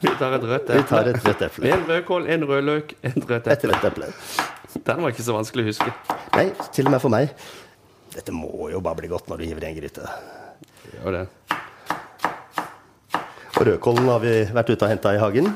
Vi 0.00 0.08
tar 0.18 0.32
et 0.36 0.44
rødt 0.48 0.70
vi 0.72 0.82
tar 0.88 1.08
et 1.10 1.18
rødt 1.24 1.42
eple. 1.44 1.70
En 1.74 1.82
rødkål, 1.88 2.26
en 2.32 2.44
rødløk, 2.48 2.94
et 3.04 3.18
rødt 3.28 3.46
Et 3.52 3.64
rødt 3.68 3.84
eple. 3.90 4.06
Den 4.74 5.02
var 5.02 5.12
ikke 5.12 5.26
så 5.26 5.34
vanskelig 5.34 5.64
å 5.64 5.70
huske. 5.70 5.92
Nei, 6.36 6.46
til 6.74 6.88
og 6.88 6.94
med 6.94 7.02
for 7.02 7.12
meg. 7.12 7.32
Dette 8.14 8.34
må 8.34 8.70
jo 8.72 8.82
bare 8.82 9.00
bli 9.00 9.10
godt 9.10 9.30
når 9.30 9.42
du 9.42 9.48
hiver 9.48 9.66
i 9.66 9.70
en 9.70 9.78
gryte. 9.78 10.12
Gjør 10.90 11.16
det. 11.18 11.24
Og 13.58 13.66
rødkålen 13.68 14.08
har 14.08 14.22
vi 14.22 14.36
vært 14.54 14.70
ute 14.72 14.86
og 14.86 14.92
henta 14.92 15.12
i 15.14 15.20
hagen. 15.20 15.50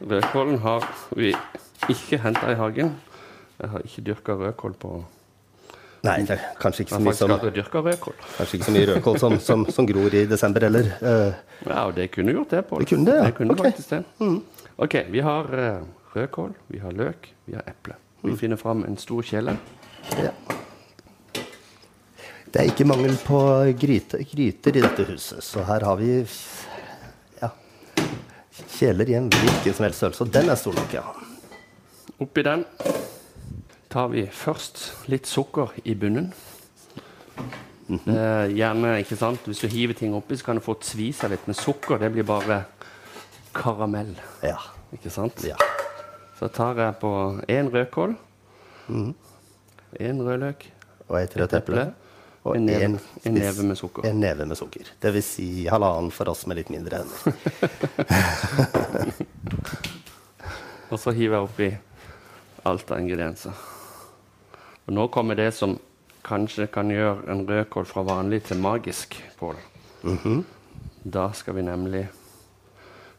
Rødkålen 0.00 0.60
har 0.62 0.86
vi 1.18 1.34
ikke 1.92 2.20
henta 2.22 2.54
i 2.54 2.56
hagen. 2.58 2.94
Jeg 3.60 3.72
har 3.72 3.84
ikke 3.88 4.06
dyrka 4.10 4.40
rødkål 4.40 4.80
på 4.80 4.96
Nei, 6.06 6.20
det 6.22 6.36
er 6.36 6.42
kanskje 6.60 6.84
ikke 6.84 6.92
så 6.92 6.98
mye 7.02 7.14
som, 7.18 7.32
kanskje 7.34 8.58
ikke 8.58 8.66
så 8.68 8.74
mye 8.76 8.88
rødkål 8.92 9.16
som, 9.18 9.32
som, 9.42 9.64
som 9.74 9.88
gror 9.88 10.14
i 10.14 10.22
desember 10.30 10.68
heller. 10.68 10.92
Uh, 11.02 11.56
Ja, 11.64 11.86
og 11.86 11.96
det 11.96 12.10
kunne 12.14 12.32
gjort 12.32 12.50
det, 12.50 12.62
Pål. 12.68 12.80
Det 12.84 12.88
kunne 12.88 13.10
det, 13.10 13.16
ja. 13.16 13.26
Det 13.26 13.34
kunne 13.34 13.56
okay. 13.56 13.70
faktisk 13.70 13.90
det. 13.90 14.02
OK, 14.76 14.94
vi 15.10 15.20
har 15.24 15.48
eh, 15.58 15.78
rødkål, 16.14 16.52
vi 16.66 16.78
har 16.78 16.92
løk, 16.92 17.30
vi 17.44 17.56
har 17.56 17.64
eple. 17.66 17.96
Vi 18.26 18.36
finner 18.40 18.60
fram 18.60 18.84
en 18.84 18.98
stor 19.00 19.22
kjele. 19.26 19.56
ja. 20.22 20.32
Det 22.46 22.62
er 22.62 22.70
ikke 22.70 22.86
mangel 22.88 23.12
på 23.20 23.38
gryte, 23.76 24.22
gryter 24.30 24.76
i 24.78 24.80
dette 24.80 25.04
huset, 25.10 25.44
så 25.44 25.60
her 25.66 25.82
har 25.84 25.98
vi 26.00 26.12
ja, 27.42 27.50
kjeler 28.78 29.10
i 29.12 29.16
en 29.18 29.26
hvilken 29.28 29.74
som 29.76 29.84
helst 29.84 30.00
størrelse. 30.00 30.24
Og 30.24 30.32
den 30.32 30.48
er 30.48 30.56
stor 30.56 30.78
nok, 30.78 30.94
ja. 30.94 31.02
Oppi 32.24 32.46
den 32.46 32.64
tar 33.92 34.08
vi 34.14 34.24
først 34.32 35.08
litt 35.12 35.28
sukker 35.28 35.74
i 35.84 35.98
bunnen. 36.00 36.30
Eh, 37.90 38.46
gjerne, 38.56 38.96
ikke 39.02 39.18
sant, 39.20 39.44
Hvis 39.44 39.60
du 39.60 39.68
hiver 39.68 39.94
ting 39.94 40.14
oppi, 40.16 40.38
så 40.38 40.48
kan 40.48 40.56
du 40.58 40.64
få 40.64 40.78
svi 40.82 41.12
seg 41.12 41.34
litt. 41.34 41.44
Men 41.46 41.58
sukker 41.60 42.00
det 42.00 42.14
blir 42.14 42.26
bare 42.26 42.64
karamell. 43.54 44.14
Ja. 44.42 44.58
Ikke 44.96 45.10
sant? 45.10 45.44
ja. 45.44 45.58
Så 46.38 46.48
tar 46.52 46.76
jeg 46.76 46.96
på 47.00 47.10
én 47.48 47.70
rødkål, 47.72 48.16
én 50.00 50.20
rødløk, 50.22 50.72
Og 51.08 51.20
et 51.22 51.36
rødt 51.36 51.52
eple. 51.54 51.92
Og 52.44 52.56
en 52.56 52.66
neve, 52.66 52.84
en 52.84 52.98
en 53.24 53.34
neve 53.34 53.62
med 53.62 53.76
sukker. 53.76 54.04
En 54.06 54.20
neve 54.20 54.46
med 54.46 54.56
sukker. 54.56 54.86
Det 55.02 55.12
vil 55.14 55.22
si 55.22 55.66
halvannen 55.66 56.10
for 56.10 56.28
oss 56.30 56.46
med 56.46 56.56
litt 56.56 56.70
mindre 56.70 56.96
hender. 56.96 57.32
Og 60.90 60.98
så 60.98 61.10
hiver 61.10 61.36
jeg 61.36 61.42
oppi 61.42 61.76
alt 62.64 62.90
av 62.90 63.00
ingredienser. 63.00 63.52
Og 64.86 64.94
nå 64.94 65.06
kommer 65.14 65.34
det 65.34 65.54
som 65.54 65.78
kanskje 66.26 66.66
kan 66.70 66.90
gjøre 66.90 67.26
en 67.30 67.46
rødkål 67.48 67.86
fra 67.86 68.02
vanlig 68.06 68.42
til 68.46 68.58
magisk, 68.62 69.16
Pål. 69.38 69.56
Da 71.04 71.32
skal 71.32 71.54
vi 71.54 71.62
nemlig 71.62 72.08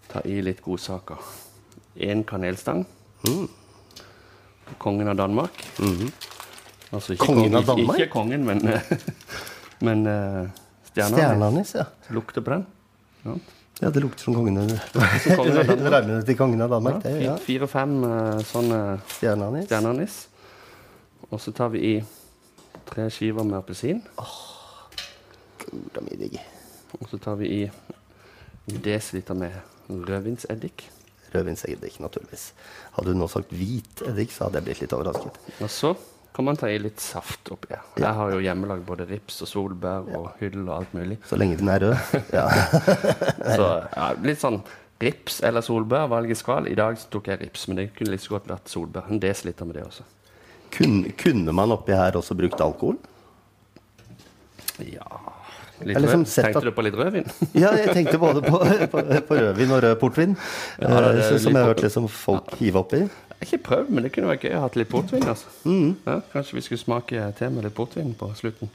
ta 0.07 0.21
i 0.25 0.41
litt 0.41 0.61
godsaker. 0.63 1.19
Én 1.95 2.23
kanelstang. 2.23 2.85
Kongen 4.77 5.07
av 5.07 5.15
Danmark. 5.15 5.63
Altså 6.91 7.15
ikke 7.15 7.25
Kongen 7.25 7.55
av 7.57 7.67
Danmark? 7.67 7.99
Ikke, 7.99 8.11
kongen, 8.13 8.45
men, 8.47 8.63
men 9.87 10.07
uh, 10.07 10.49
stjerna. 10.91 11.17
Stjerneanis, 11.17 11.75
ja. 11.75 11.87
Lukter 12.15 12.45
på 12.45 12.55
den. 12.55 12.65
Ja. 13.23 13.37
Ja, 13.79 13.89
det 13.89 14.01
lukter 14.01 14.23
som 14.23 14.33
kongen 14.33 14.57
av 14.57 14.71
kongen 15.35 15.57
av 15.57 15.65
Danmark. 15.69 15.91
Reimene 15.93 16.23
til 16.25 16.37
kongen 16.37 16.61
av 16.65 16.71
Danmark. 16.73 17.03
Ja, 17.05 17.17
ja. 17.21 17.35
Fire-fem 17.45 17.97
eh, 18.07 18.39
sånne 18.49 18.79
stjerneanis. 19.11 20.17
Og 21.29 21.41
så 21.43 21.53
tar 21.53 21.69
vi 21.75 21.83
i 21.85 21.93
tre 22.89 23.05
skiver 23.13 23.45
med 23.45 23.59
appelsin. 23.59 24.01
Gura 25.61 26.01
mi. 26.07 26.31
Og 26.97 27.09
så 27.11 27.19
tar 27.21 27.37
vi 27.37 27.51
i 27.53 27.61
en 27.67 28.81
desiliter 28.81 29.37
med 29.37 29.53
rødvinseddik. 29.89 30.87
Rødvinseddik, 31.37 31.99
naturligvis. 32.03 32.51
Hadde 32.97 33.13
du 33.13 33.19
nå 33.21 33.29
sagt 33.31 33.53
hvit 33.55 34.03
eddik, 34.09 34.33
så 34.33 34.47
hadde 34.47 34.59
jeg 34.61 34.67
blitt 34.67 34.83
litt 34.83 34.95
overrasket. 34.97 35.37
Og 35.61 35.71
så 35.71 35.93
kan 36.37 36.45
man 36.45 36.59
ta 36.59 36.67
i 36.69 36.77
litt 36.77 37.01
saft 37.01 37.49
oppi 37.53 37.71
her. 37.73 37.85
Jeg 37.97 38.13
har 38.13 38.33
jo 38.33 38.41
hjemmelagd 38.43 38.83
både 38.85 39.07
rips 39.09 39.39
og 39.41 39.49
solbær 39.49 40.09
og 40.19 40.27
hyll 40.41 40.59
og 40.67 40.73
alt 40.75 40.91
mulig. 40.93 41.17
Så 41.25 41.39
lenge 41.39 41.57
den 41.57 41.71
er 41.73 41.81
rød. 41.81 41.95
Ja. 42.37 42.45
Så 43.57 43.69
ja, 43.95 44.11
litt 44.21 44.43
sånn 44.43 44.59
rips 45.01 45.39
eller 45.45 45.65
solbær, 45.65 46.05
valget 46.11 46.41
skal. 46.41 46.69
I 46.69 46.77
dag 46.77 46.99
tok 47.13 47.31
jeg 47.31 47.41
rips, 47.41 47.65
men 47.69 47.81
det 47.81 47.87
kunne 47.97 48.13
like 48.13 48.25
så 48.25 48.35
godt 48.35 48.51
vært 48.53 48.69
solbær. 48.69 49.09
En 49.09 49.21
desiliter 49.21 49.65
med 49.65 49.79
det 49.79 49.87
også. 49.87 50.05
Kunne, 50.77 51.15
kunne 51.17 51.57
man 51.57 51.73
oppi 51.73 51.95
her 51.97 52.19
også 52.19 52.37
brukt 52.37 52.61
alkohol? 52.61 52.99
Ja 54.85 55.36
litt 55.81 55.99
liksom. 56.01 56.25
Tenkte 56.25 56.57
at- 56.57 56.63
du 56.63 56.71
på 56.71 56.85
litt 56.85 56.97
rødvin? 56.97 57.29
Ja, 57.63 57.71
jeg 57.77 57.93
tenkte 57.93 58.17
både 58.21 58.41
på, 58.41 58.59
på, 58.91 59.03
på 59.27 59.39
rødvin 59.39 59.71
og 59.71 59.83
rød 59.83 59.95
portvin. 60.01 60.35
Ja, 60.81 61.01
det 61.11 61.23
eh, 61.25 61.37
som 61.37 61.53
jeg 61.53 61.61
har 61.61 61.71
hørt 61.73 61.85
liksom 61.85 62.09
folk 62.09 62.55
hive 62.59 62.83
oppi. 62.83 63.03
i. 63.05 63.09
ikke 63.41 63.61
prøvd, 63.69 63.89
men 63.89 64.03
det 64.03 64.11
kunne 64.15 64.31
vært 64.31 64.45
gøy 64.47 64.57
å 64.57 64.65
ha 64.65 64.69
litt 64.73 64.91
portvin. 64.91 65.23
altså. 65.23 65.53
Mm. 65.63 65.95
Ja, 66.05 66.19
kanskje 66.33 66.59
vi 66.59 66.65
skulle 66.67 66.83
smake 66.83 67.31
te 67.37 67.49
med 67.49 67.67
litt 67.67 67.77
portvin 67.77 68.13
på 68.17 68.31
slutten. 68.35 68.71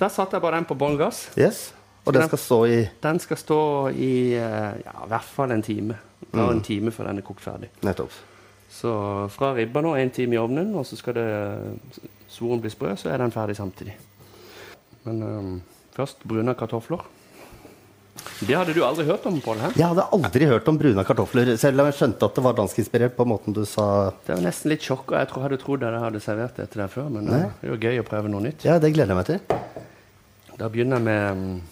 Der 0.00 0.10
satte 0.10 0.36
jeg 0.36 0.42
bare 0.42 0.58
den 0.58 0.66
på 0.66 0.78
bånn 0.78 0.98
gass. 0.98 1.28
Yes. 1.38 1.70
Og 2.04 2.14
den 2.16 2.26
skal 2.26 2.38
stå 2.38 2.58
i 2.66 2.78
Den 3.02 3.20
skal 3.22 3.38
stå 3.38 3.60
i 3.94 4.34
eh, 4.34 4.72
ja, 4.82 4.94
i 5.04 5.08
hvert 5.10 5.32
fall 5.36 5.54
en 5.54 5.62
time. 5.62 5.98
Det 6.22 6.38
mm. 6.40 6.48
en 6.50 6.62
time 6.62 6.90
før 6.90 7.10
den 7.10 7.22
er 7.22 7.26
kokt 7.26 7.44
ferdig. 7.44 7.70
Nettopp. 7.86 8.14
Så 8.72 8.92
fra 9.34 9.52
ribba 9.54 9.82
nå, 9.84 9.92
en 10.00 10.10
time 10.10 10.34
i 10.34 10.40
ovnen, 10.40 10.72
og 10.74 10.86
så 10.88 10.96
skal 10.96 11.14
det 11.18 11.26
svoren 12.32 12.62
bli 12.62 12.70
sprø, 12.72 12.94
så 12.96 13.10
er 13.12 13.20
den 13.20 13.34
ferdig 13.34 13.56
samtidig. 13.58 13.94
Men 15.04 15.22
øhm, 15.22 15.56
først 15.96 16.22
brune 16.28 16.54
kartofler. 16.58 17.02
Det 18.42 18.54
hadde 18.54 18.74
du 18.76 18.82
aldri 18.84 19.04
hørt 19.08 19.24
om, 19.26 19.38
Pål? 19.42 19.60
Jeg 19.74 19.86
hadde 19.88 20.04
aldri 20.14 20.46
hørt 20.50 20.66
om 20.68 20.76
brune 20.78 21.02
kartofler, 21.06 21.54
selv 21.58 21.80
om 21.80 21.88
jeg 21.88 21.96
skjønte 21.96 22.26
at 22.28 22.36
det 22.38 22.44
var 22.44 22.56
danskinspirert 22.58 23.14
på 23.16 23.24
måten 23.26 23.54
du 23.56 23.62
sa 23.66 23.86
Det 24.26 24.34
var 24.36 24.42
nesten 24.44 24.70
litt 24.74 24.84
sjokk, 24.84 25.06
og 25.14 25.16
jeg 25.18 25.30
tror, 25.30 25.44
hadde 25.46 25.58
trodd 25.62 25.86
jeg 25.86 26.02
hadde 26.04 26.20
servert 26.22 26.58
det 26.60 26.68
til 26.74 26.82
deg 26.84 26.92
før, 26.92 27.08
men 27.14 27.24
Nei. 27.30 27.40
det 27.62 27.68
er 27.70 27.72
jo 27.72 27.78
gøy 27.86 28.02
å 28.02 28.06
prøve 28.06 28.32
noe 28.32 28.44
nytt. 28.44 28.66
Ja, 28.68 28.76
det 28.82 28.92
gleder 28.94 29.14
jeg 29.14 29.20
meg 29.22 29.30
til. 29.30 29.86
Da 30.60 30.68
begynner 30.68 31.00
jeg 31.00 31.06
med 31.08 31.62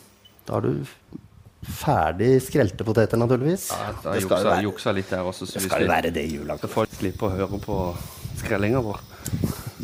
Da 0.49 0.57
har 0.57 0.65
du 0.65 0.73
ferdig 1.61 2.31
skrelte 2.41 2.87
poteter, 2.89 3.21
naturligvis. 3.21 3.69
ja, 3.77 3.91
Da 4.03 4.15
det 4.17 4.23
skal 4.25 4.31
juksa, 4.31 4.41
jo 4.41 4.51
være, 4.51 4.65
juksa 4.65 4.95
litt 4.97 5.11
der 5.13 5.29
også, 5.29 5.47
så 5.47 5.61
det 5.61 5.67
skal 5.69 5.85
jo 5.85 5.91
være 5.93 6.11
det 6.17 6.25
i 6.25 6.37
jula. 6.39 6.57
så 6.59 6.71
folk 6.73 6.89
slipper 6.97 7.29
å 7.29 7.35
høre 7.37 7.61
på 7.61 7.77
skrellinga 8.41 8.81
vår. 8.81 9.03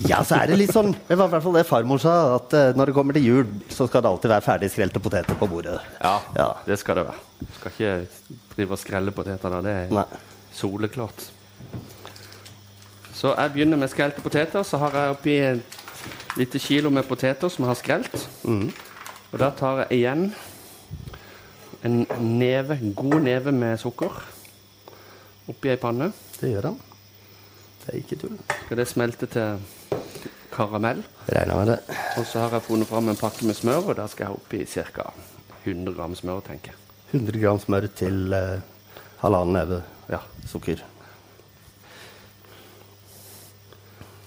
Ja, 0.04 0.18
så 0.26 0.36
er 0.36 0.50
det 0.50 0.58
litt 0.60 0.72
sånn 0.74 0.90
Det 1.08 1.16
var 1.16 1.30
i 1.30 1.32
hvert 1.32 1.42
fall 1.46 1.54
det 1.56 1.62
farmor 1.66 1.98
sa, 2.02 2.12
at 2.36 2.52
uh, 2.52 2.72
når 2.76 2.90
det 2.90 2.94
kommer 2.98 3.16
til 3.16 3.24
jul, 3.24 3.46
så 3.72 3.86
skal 3.88 4.02
det 4.04 4.10
alltid 4.10 4.28
være 4.34 4.44
ferdig 4.44 4.68
skrelte 4.74 5.00
poteter 5.00 5.38
på 5.40 5.48
bordet. 5.48 5.78
Ja, 6.02 6.18
Ja. 6.36 6.48
det 6.66 6.76
skal 6.82 6.96
det 7.00 7.06
være. 7.06 7.22
Du 7.40 7.46
skal 7.60 7.72
ikke 7.72 7.92
drive 8.56 8.76
og 8.76 8.78
skrelle 8.82 9.14
poteter 9.16 9.48
da. 9.56 9.60
Det 9.64 9.72
er 9.86 9.94
Nei. 9.96 10.04
soleklart. 10.52 11.30
Så 13.16 13.32
jeg 13.32 13.52
begynner 13.54 13.80
med 13.80 13.88
skrelte 13.88 14.20
poteter. 14.20 14.62
Så 14.62 14.76
har 14.78 14.92
jeg 14.92 15.14
oppi 15.14 15.36
et 15.40 15.78
lite 16.36 16.58
kilo 16.60 16.90
med 16.92 17.08
poteter 17.08 17.48
som 17.48 17.64
jeg 17.64 17.70
har 17.72 17.80
skrelt. 17.80 18.28
Og 19.32 19.38
da 19.40 19.48
tar 19.56 19.86
jeg 19.86 20.02
igjen 20.02 20.26
en 21.84 22.02
neve, 22.20 22.76
en 22.76 22.92
god 22.94 23.20
neve 23.24 23.52
med 23.52 23.78
sukker 23.80 24.12
oppi 25.48 25.70
ei 25.72 25.76
panne. 25.80 26.10
Det 26.40 26.50
gjør 26.52 26.68
han. 26.72 26.78
Det 27.86 27.94
er 27.94 27.98
ikke 28.02 28.16
tull. 28.20 28.36
Skal 28.66 28.76
det 28.80 28.88
smelte 28.90 29.26
til 29.30 29.58
karamell. 30.56 31.02
Regner 31.28 31.58
med 31.60 31.70
det. 31.74 31.78
Og 32.18 32.26
så 32.26 32.42
har 32.46 32.56
jeg 32.56 32.64
funnet 32.66 32.88
fram 32.88 33.08
en 33.12 33.18
pakke 33.20 33.46
med 33.46 33.56
smør, 33.58 33.90
og 33.92 33.96
der 34.00 34.08
skal 34.12 34.26
jeg 34.30 34.40
oppi 34.40 34.64
ca. 34.66 35.10
100 35.66 35.94
gram 35.96 36.14
smør, 36.18 36.40
tenker 36.46 36.72
jeg. 36.72 36.82
100 37.20 37.40
gram 37.42 37.58
smør 37.62 37.86
til 37.98 38.32
eh, 38.34 38.60
halvannen 39.22 39.56
neve 39.60 39.82
Ja. 40.10 40.20
sukker. 40.46 40.82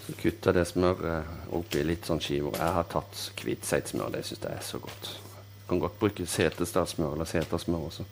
Så 0.06 0.14
kutter 0.22 0.56
det 0.58 0.66
smøret 0.68 1.28
opp 1.54 1.76
i 1.78 1.84
litt 1.86 2.08
sånn 2.10 2.22
skiver. 2.24 2.56
Jeg 2.58 2.74
har 2.76 2.88
tatt 2.90 3.20
hvitseidsmør. 3.44 4.10
Det 4.16 4.24
syns 4.26 4.42
jeg 4.44 4.56
er 4.58 4.66
så 4.66 4.80
godt. 4.82 5.12
Jeg 5.14 5.68
Kan 5.70 5.80
godt 5.84 6.00
bruke 6.02 6.26
setestadsmør 6.26 7.14
eller 7.14 7.30
setersmør 7.30 7.86
også. 7.92 8.06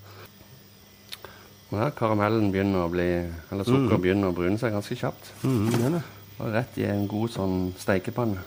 Og 1.72 1.80
her, 1.82 1.90
karamellen 1.98 2.52
begynner 2.54 2.86
å 2.86 2.92
bli 2.94 3.08
Eller 3.52 3.66
sukker 3.68 3.98
begynner 4.00 4.30
å 4.30 4.36
brune 4.38 4.60
seg 4.62 4.72
ganske 4.72 4.96
kjapt. 4.96 5.34
Mm, 5.44 5.74
er 5.84 5.90
da. 5.98 6.02
Og 6.38 6.54
rett 6.54 6.78
i 6.78 6.86
en 6.86 7.08
god 7.10 7.32
sånn 7.34 7.58
steikepanne. 7.82 8.44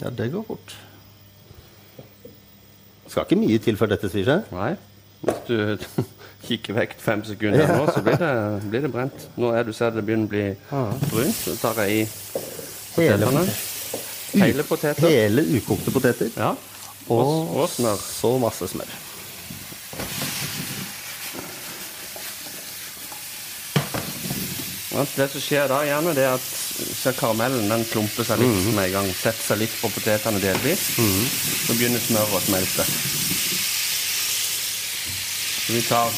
ja, 0.00 0.10
det 0.10 0.30
går 0.32 0.44
fort. 0.48 0.74
Skal 3.10 3.24
ikke 3.26 3.40
mye 3.40 3.58
til 3.58 3.76
før 3.80 3.90
dette 3.94 4.08
svir 4.12 4.24
seg. 4.28 4.50
Nei. 4.54 4.74
Hvis 5.20 5.40
du 5.48 6.04
kikker 6.46 6.76
vekk 6.78 6.94
fem 7.02 7.24
sekunder 7.26 7.66
nå, 7.68 7.84
så 7.92 8.00
blir 8.04 8.16
det, 8.20 8.30
blir 8.70 8.84
det 8.86 8.92
brent. 8.92 9.26
Nå 9.40 9.50
er 9.56 9.66
du 9.66 9.72
ser 9.76 9.92
det 9.96 10.04
begynner 10.06 10.28
å 10.28 10.32
bli 10.32 10.44
brunt, 11.10 11.36
så 11.36 11.56
tar 11.60 11.82
jeg 11.84 11.90
i 11.98 12.06
Hele, 12.96 13.26
potetene. 13.26 13.44
Hele 14.40 14.64
poteter. 14.68 15.08
hele 15.10 15.44
ukokte 15.58 15.92
poteter. 15.94 16.30
Ja. 16.36 16.54
Og, 17.10 17.56
og 17.56 17.68
smør. 17.72 17.96
så 18.00 18.30
masse 18.42 18.68
smør. 18.70 18.90
Det 25.16 25.28
som 25.32 25.42
skjer 25.44 25.68
da, 25.70 25.80
gjerne, 25.86 26.14
det 26.16 26.24
er 26.26 26.34
at 26.36 27.16
karamellen 27.18 27.68
den 27.70 27.84
klumper 27.90 28.26
seg 28.26 28.42
litt 28.42 28.70
med 28.74 28.88
en 28.88 28.94
gang. 28.98 29.10
Setter 29.14 29.44
seg 29.52 29.60
litt 29.62 29.76
på 29.80 29.90
potetene 29.94 30.42
delvis. 30.42 30.86
Så 30.96 31.76
begynner 31.76 32.02
smøret 32.02 32.36
å 32.36 32.42
smelte. 32.48 32.86
Så 35.60 35.76
vi 35.76 35.82
tar 35.86 36.10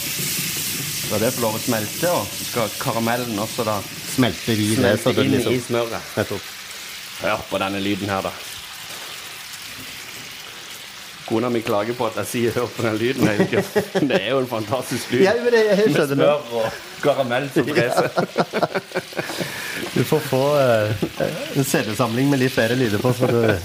La 1.13 1.19
det 1.21 1.29
få 1.35 1.43
lov 1.45 1.57
å 1.59 1.61
smelte, 1.61 2.09
og 2.09 2.25
så 2.25 2.45
skal 2.47 2.71
karamellen 2.81 3.37
også 3.43 3.67
da 3.69 3.75
Smelter 4.15 4.57
i 4.57 4.71
det. 4.71 4.77
Så 4.77 4.81
smelte 4.81 5.13
det 5.19 5.25
inn 5.27 5.35
liksom, 5.37 5.53
i 5.53 5.61
smøret. 5.61 6.07
nettopp. 6.17 6.47
Hør 7.21 7.43
på 7.51 7.61
denne 7.61 7.83
lyden 7.85 8.09
her, 8.09 8.25
da. 8.25 8.33
Kona 11.33 11.49
mi 11.49 11.63
klager 11.65 11.97
på 11.97 12.07
at 12.11 12.17
jeg 12.21 12.27
sier 12.29 12.51
'hør 12.53 12.67
på 12.77 12.83
den 12.83 12.97
lyden'. 13.01 13.25
Det 13.25 13.37
jo, 13.37 13.43
ikke, 13.43 13.63
det 14.09 14.19
er 14.23 14.31
jo 14.31 14.39
en 14.39 14.47
fantastisk 14.47 15.13
lyd. 15.13 15.23
Ja, 15.25 15.33
men 15.45 15.55
jeg, 15.55 15.65
jeg 15.71 15.77
Med 15.89 16.09
smør 16.11 16.41
og 16.53 16.73
karamell 17.03 17.51
som 17.55 17.65
freser. 17.69 18.09
Du 19.95 20.05
får 20.05 20.21
få 20.27 20.43
uh, 20.57 20.93
en 21.57 21.65
CD-samling 21.65 22.29
med 22.29 22.39
litt 22.45 22.53
flere 22.53 22.77
lyder 22.77 23.01
på. 23.01 23.13
Så 23.17 23.27
du 23.33 23.57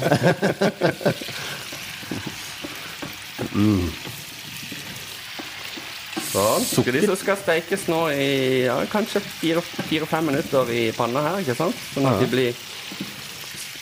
Sånn. 6.31 6.65
Sukker. 6.71 6.95
Disse 6.95 7.15
skal 7.19 7.37
steikes 7.41 7.87
nå 7.91 8.01
i 8.15 8.31
ja, 8.67 8.79
kanskje 8.91 9.19
fire-fem 9.27 10.31
minutter 10.31 10.71
i 10.71 10.91
panna 10.95 11.23
her, 11.25 11.39
ikke 11.43 11.55
sant? 11.57 11.75
Sånn 11.93 12.07
at 12.07 12.21
de 12.23 12.31
blir 12.31 12.65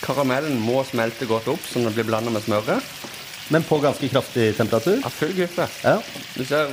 Karamellen 0.05 0.59
må 0.61 0.83
smelte 0.85 1.25
godt 1.25 1.47
opp, 1.49 1.65
sånn 1.65 1.85
at 1.85 1.93
det 1.93 2.03
blir 2.03 2.11
blanda 2.11 2.33
med 2.33 2.43
smøret. 2.45 2.93
Men 3.53 3.63
på 3.63 3.77
ganske 3.83 4.07
kraftig 4.09 4.55
temperatur. 4.57 4.97
Ja, 5.03 5.09
full 5.13 5.33
gruppe. 5.37 5.67
Ja. 5.83 5.99
Du 6.33 6.45
ser 6.45 6.71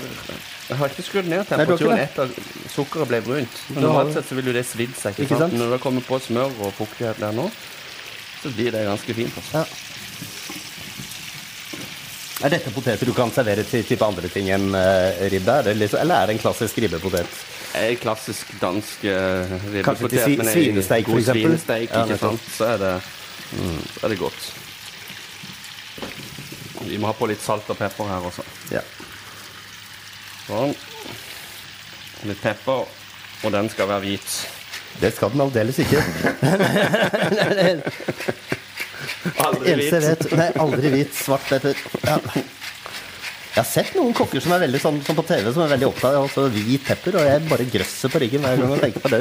Jeg 0.69 0.79
har 0.79 0.89
ikke 0.95 1.05
skrudd 1.05 1.27
ned 1.29 1.45
temperaturen 1.51 1.99
etter 2.01 2.31
sukkeret 2.73 3.11
ble 3.11 3.21
brunt. 3.27 3.59
Men 3.75 3.85
normalt 3.85 4.15
sett 4.17 4.29
så 4.31 4.39
vil 4.39 4.47
jo 4.49 4.55
det 4.57 4.65
svidd 4.65 4.95
seg. 4.97 5.13
Ikke, 5.13 5.27
Ikke 5.27 5.37
sant? 5.43 5.53
sant? 5.53 5.61
Når 5.61 5.75
det 5.77 5.81
kommer 5.85 6.07
på 6.07 6.19
smør 6.25 6.55
og 6.65 6.73
fuktighet 6.79 7.21
der 7.21 7.35
nå, 7.37 7.45
så 8.43 8.53
blir 8.57 8.73
det 8.73 8.87
ganske 8.89 9.15
fint. 9.21 9.37
Altså. 9.43 9.61
Ja. 9.61 9.65
Er 12.43 12.51
dette 12.57 12.73
poteter 12.75 13.07
du 13.07 13.13
kan 13.15 13.31
servere 13.31 13.63
til 13.69 13.85
type 13.87 14.03
andre 14.03 14.27
ting 14.33 14.49
enn 14.51 14.73
uh, 14.75 15.21
ribbe? 15.31 15.59
Liksom, 15.77 16.01
eller 16.03 16.23
er 16.25 16.31
det 16.33 16.39
en 16.39 16.43
klassisk 16.43 16.81
ribbepotet? 16.83 17.37
En 17.79 18.01
klassisk 18.03 18.49
dansk 18.61 19.05
uh, 19.07 19.13
Kanskje 19.87 20.09
til 20.09 20.19
ribbepotet 20.19 20.19
svi- 20.25 20.39
med 20.41 20.47
en 20.49 20.53
svinesteik, 20.57 21.13
f.eks.? 21.13 21.31
svinesteik, 21.31 21.93
Ja, 21.95 22.03
ikke 22.09 22.19
sant? 22.25 22.49
Så 22.57 22.67
er 22.73 22.81
det, 22.83 22.95
så 23.53 24.09
er 24.09 24.15
det 24.17 24.19
godt. 24.25 24.51
Vi 26.87 26.99
må 27.01 27.11
ha 27.11 27.15
på 27.17 27.29
litt 27.31 27.43
salt 27.43 27.69
og 27.73 27.79
pepper 27.79 28.11
her 28.11 28.27
også. 28.29 28.45
Ja. 28.75 28.83
Sånn. 30.47 30.75
Litt 32.29 32.43
pepper, 32.43 32.85
og 33.43 33.55
den 33.55 33.71
skal 33.73 33.91
være 33.91 34.05
hvit. 34.07 34.35
Det 35.01 35.13
skal 35.17 35.33
den 35.33 35.45
aldeles 35.47 35.79
ikke. 35.83 36.03
Aldri 39.43 39.77
hvit. 39.79 39.95
vet 40.05 40.27
Nei, 40.37 40.49
aldri 40.61 40.91
hvit. 40.93 41.15
Svart 41.17 41.47
pepper. 41.49 41.79
Ja. 42.05 42.19
Jeg 43.53 43.61
har 43.61 43.69
sett 43.69 43.97
noen 43.97 44.15
kokker 44.17 44.41
som 44.41 44.55
er 44.57 44.63
veldig 44.65 44.81
sånn, 44.81 45.01
som 45.05 45.17
på 45.19 45.25
TV 45.29 45.51
som 45.53 45.65
er 45.67 45.75
veldig 45.75 45.89
opptatt 45.91 46.39
av 46.41 46.55
hvit 46.55 46.87
pepper, 46.87 47.19
og 47.21 47.27
jeg 47.29 47.43
bare 47.51 47.67
grøsser 47.69 48.13
på 48.13 48.23
ryggen 48.23 48.45
hver 48.47 48.57
gang 48.57 48.73
jeg 48.73 48.85
tenker 48.87 49.05
på 49.05 49.13
det. 49.13 49.21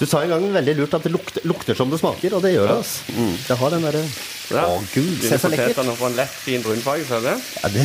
Du 0.00 0.06
sa 0.08 0.22
en 0.24 0.30
gang 0.32 0.46
veldig 0.54 0.74
lurt 0.78 0.94
at 0.96 1.04
det 1.04 1.10
lukter, 1.12 1.44
lukter 1.44 1.76
som 1.76 1.90
det 1.92 1.98
smaker, 2.00 2.32
og 2.38 2.40
det 2.44 2.54
gjør 2.54 2.70
det. 2.70 2.76
altså. 2.80 3.24
Det 3.48 3.56
har 3.60 3.74
den 3.74 3.82
derre 3.84 4.04
Ja. 4.50 4.62
Å, 4.66 4.78
gud, 4.94 5.20
se 5.22 5.36
så 5.38 5.46
lekkert. 5.52 5.76
potetene 5.76 5.92
får 5.92 5.98
få 6.00 6.06
en 6.08 6.16
lett, 6.18 6.32
fin 6.42 6.62
brunfarge, 6.64 7.04
ser 7.06 7.20
du 7.20 7.26
det? 7.28 7.36
Ja, 7.60 7.68
det, 7.76 7.84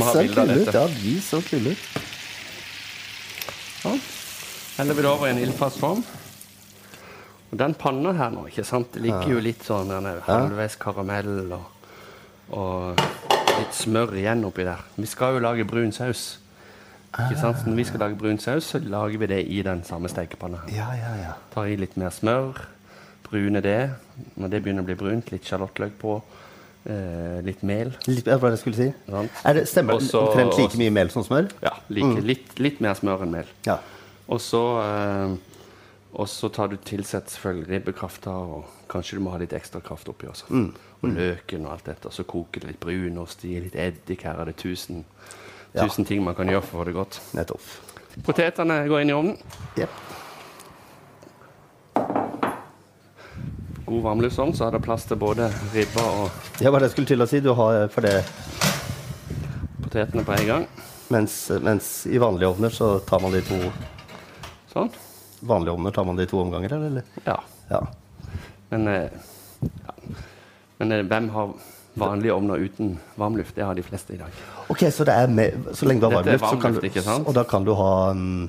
ha 0.06 0.12
ser 0.14 0.30
kul 0.32 0.52
ut. 0.54 0.70
Ja, 0.78 0.84
de 1.02 1.14
så 1.26 1.40
kule 1.44 1.74
ut. 1.74 1.82
Sånn. 3.82 4.00
Heller 4.78 4.96
vi 4.96 5.04
det 5.04 5.10
over 5.10 5.28
i 5.28 5.32
en 5.34 5.42
ildfast 5.42 5.82
form. 5.82 6.04
Og 7.52 7.58
den 7.60 7.74
panna 7.76 8.14
her 8.16 8.30
nå, 8.32 8.46
ikke 8.48 8.64
sant, 8.64 8.94
det 8.94 9.02
ligger 9.04 9.34
jo 9.34 9.42
litt 9.44 9.66
sånn 9.66 9.90
den 9.92 10.06
er 10.08 10.22
halvveis 10.24 10.78
karamell 10.80 11.50
og, 11.58 11.90
og 12.56 13.02
litt 13.58 13.76
smør 13.76 14.14
igjen 14.22 14.46
oppi 14.48 14.64
der. 14.64 14.80
Vi 14.96 15.10
skal 15.10 15.36
jo 15.36 15.42
lage 15.44 15.66
brun 15.68 15.92
saus. 15.92 16.38
Ikke 17.12 17.40
sant? 17.40 17.58
Så 17.60 17.68
Når 17.68 17.76
vi 17.76 17.84
skal 17.84 18.00
lage 18.00 18.16
brun 18.16 18.38
saus, 18.40 18.70
så 18.72 18.78
lager 18.80 19.18
vi 19.20 19.26
det 19.28 19.42
i 19.52 19.62
den 19.62 19.82
samme 19.84 20.08
stekepanna. 20.08 20.62
Ja, 20.72 20.88
ja, 20.96 21.12
ja. 21.20 21.32
Tar 21.52 21.68
i 21.68 21.76
litt 21.76 21.96
mer 22.00 22.10
smør, 22.14 22.62
bruner 23.26 23.60
det. 23.60 23.90
Når 24.40 24.54
det 24.54 24.62
begynner 24.64 24.84
å 24.84 24.88
bli 24.88 24.96
brunt, 24.96 25.32
litt 25.32 25.44
sjalottløk 25.44 25.98
på, 26.00 26.22
eh, 26.88 27.40
litt 27.44 27.62
mel. 27.62 27.92
Litt, 28.08 28.24
hva 28.24 28.50
det 28.50 28.58
skulle 28.62 28.76
si? 28.76 28.88
Er 29.12 29.54
det, 29.54 29.68
stemmer 29.68 30.00
det 30.00 30.08
omtrent 30.14 30.56
like 30.56 30.80
mye 30.80 30.90
mel 30.90 31.10
som 31.10 31.24
smør? 31.26 31.50
Ja, 31.62 31.74
like, 31.92 32.24
litt, 32.24 32.58
litt 32.58 32.80
mer 32.80 32.94
smør 32.94 33.26
enn 33.26 33.36
mel. 33.36 33.52
Ja. 33.68 33.78
Og 34.28 34.40
så, 34.40 34.62
eh, 34.80 35.36
og 36.14 36.28
så 36.28 36.48
tar 36.52 36.68
du 36.68 36.76
tilsett 36.76 37.28
selvfølgelig 37.28 37.68
ribbekrafta, 37.68 38.30
og 38.30 38.64
kanskje 38.88 39.16
du 39.18 39.24
må 39.24 39.32
ha 39.32 39.38
litt 39.40 39.52
ekstra 39.52 39.80
kraft 39.84 40.08
oppi 40.08 40.26
også. 40.28 40.48
Og 41.02 41.08
løken 41.10 41.66
og 41.66 41.72
alt 41.72 41.84
dette. 41.84 42.06
Og 42.06 42.12
så 42.12 42.24
koker 42.24 42.60
det 42.60 42.68
litt 42.72 42.80
brunost 42.80 43.44
i, 43.44 43.60
litt 43.60 43.76
eddik. 43.76 44.22
Her 44.22 44.40
er 44.40 44.44
det 44.52 44.56
tusen, 44.56 45.04
Ja. 45.72 45.86
tusen 45.86 46.04
ting 46.04 46.22
man 46.24 46.36
kan 46.36 46.48
gjøre 46.48 46.62
for 46.62 46.76
å 46.76 46.82
få 46.82 46.88
det 46.88 46.96
godt. 46.96 47.20
Nettopp. 47.36 47.70
Potetene 48.26 48.82
går 48.88 49.04
inn 49.04 49.12
i 49.12 49.16
ovnen. 49.16 49.38
Yep. 49.80 50.02
god 53.92 54.02
varmluftsovn, 54.02 54.54
så 54.54 54.64
har 54.64 54.72
det 54.72 54.80
plass 54.80 55.04
til 55.04 55.18
både 55.20 55.50
ribba 55.74 56.04
og 56.22 56.62
Ja, 56.62 56.70
hva 56.70 56.78
er 56.78 56.86
det 56.86 56.92
skulle 56.94 57.10
til 57.10 57.20
å 57.22 57.28
si? 57.28 57.42
Du 57.44 57.50
har 57.58 57.88
for 57.92 58.04
det 58.06 58.22
potetene 59.82 60.24
på 60.24 60.32
en 60.38 60.46
gang. 60.48 60.66
Mens, 61.12 61.34
mens 61.60 61.90
i 62.08 62.20
vanlige 62.22 62.48
ovner 62.54 62.72
så 62.72 62.94
tar 63.04 63.20
man 63.20 63.34
de 63.34 63.42
to 63.44 63.58
Sånn. 64.72 64.88
Vanlige 65.44 65.74
ovner 65.74 65.92
tar 65.92 66.06
man 66.08 66.16
de 66.16 66.24
to 66.30 66.38
omganger, 66.40 66.72
eller? 66.78 67.04
Ja. 67.26 67.36
Ja. 67.68 67.82
Men, 68.70 68.88
eh, 68.88 69.10
ja. 69.60 69.94
Men 70.78 70.92
eh, 70.96 71.02
hvem 71.04 71.28
har 71.34 71.50
vanlige 71.98 72.32
ovner 72.34 72.62
uten 72.62 72.94
varmluft? 73.20 73.54
Det 73.54 73.64
har 73.64 73.74
de 73.74 73.82
fleste 73.84 74.14
i 74.14 74.18
dag. 74.20 74.30
Ok, 74.72 74.86
så 74.92 75.04
det 75.04 75.16
med, 75.30 75.68
så 75.76 75.86
lenge 75.88 76.00
du 76.00 76.06
har 76.08 76.14
varmluft, 76.22 76.48
så 76.48 76.60
kan 76.60 76.72
du, 76.74 77.26
og 77.26 77.34
da 77.36 77.44
kan 77.44 77.64
du 77.64 77.74
ha 77.78 78.12
mm, 78.16 78.48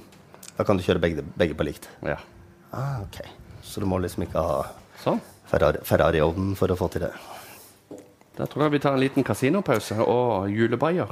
Da 0.58 0.64
kan 0.64 0.78
du 0.78 0.84
kjøre 0.86 1.02
begge, 1.02 1.24
begge 1.38 1.56
på 1.58 1.66
likt. 1.66 1.88
Ja. 2.06 2.20
Ah, 2.72 3.02
ok. 3.02 3.20
Så 3.66 3.82
du 3.82 3.88
må 3.90 3.98
liksom 4.02 4.24
ikke 4.28 4.42
ha 4.44 4.64
Sånn. 5.04 5.20
Ferrari- 5.50 5.82
Ferrari-ovnen 5.84 6.56
for 6.56 6.70
å 6.72 6.78
få 6.78 6.88
til 6.94 7.02
det. 7.08 7.12
Da 8.38 8.46
tror 8.50 8.66
jeg 8.66 8.72
vi 8.78 8.80
tar 8.82 8.94
en 8.96 9.02
liten 9.02 9.26
kasinopause 9.26 9.98
og 10.02 10.50
julebayer. 10.50 11.10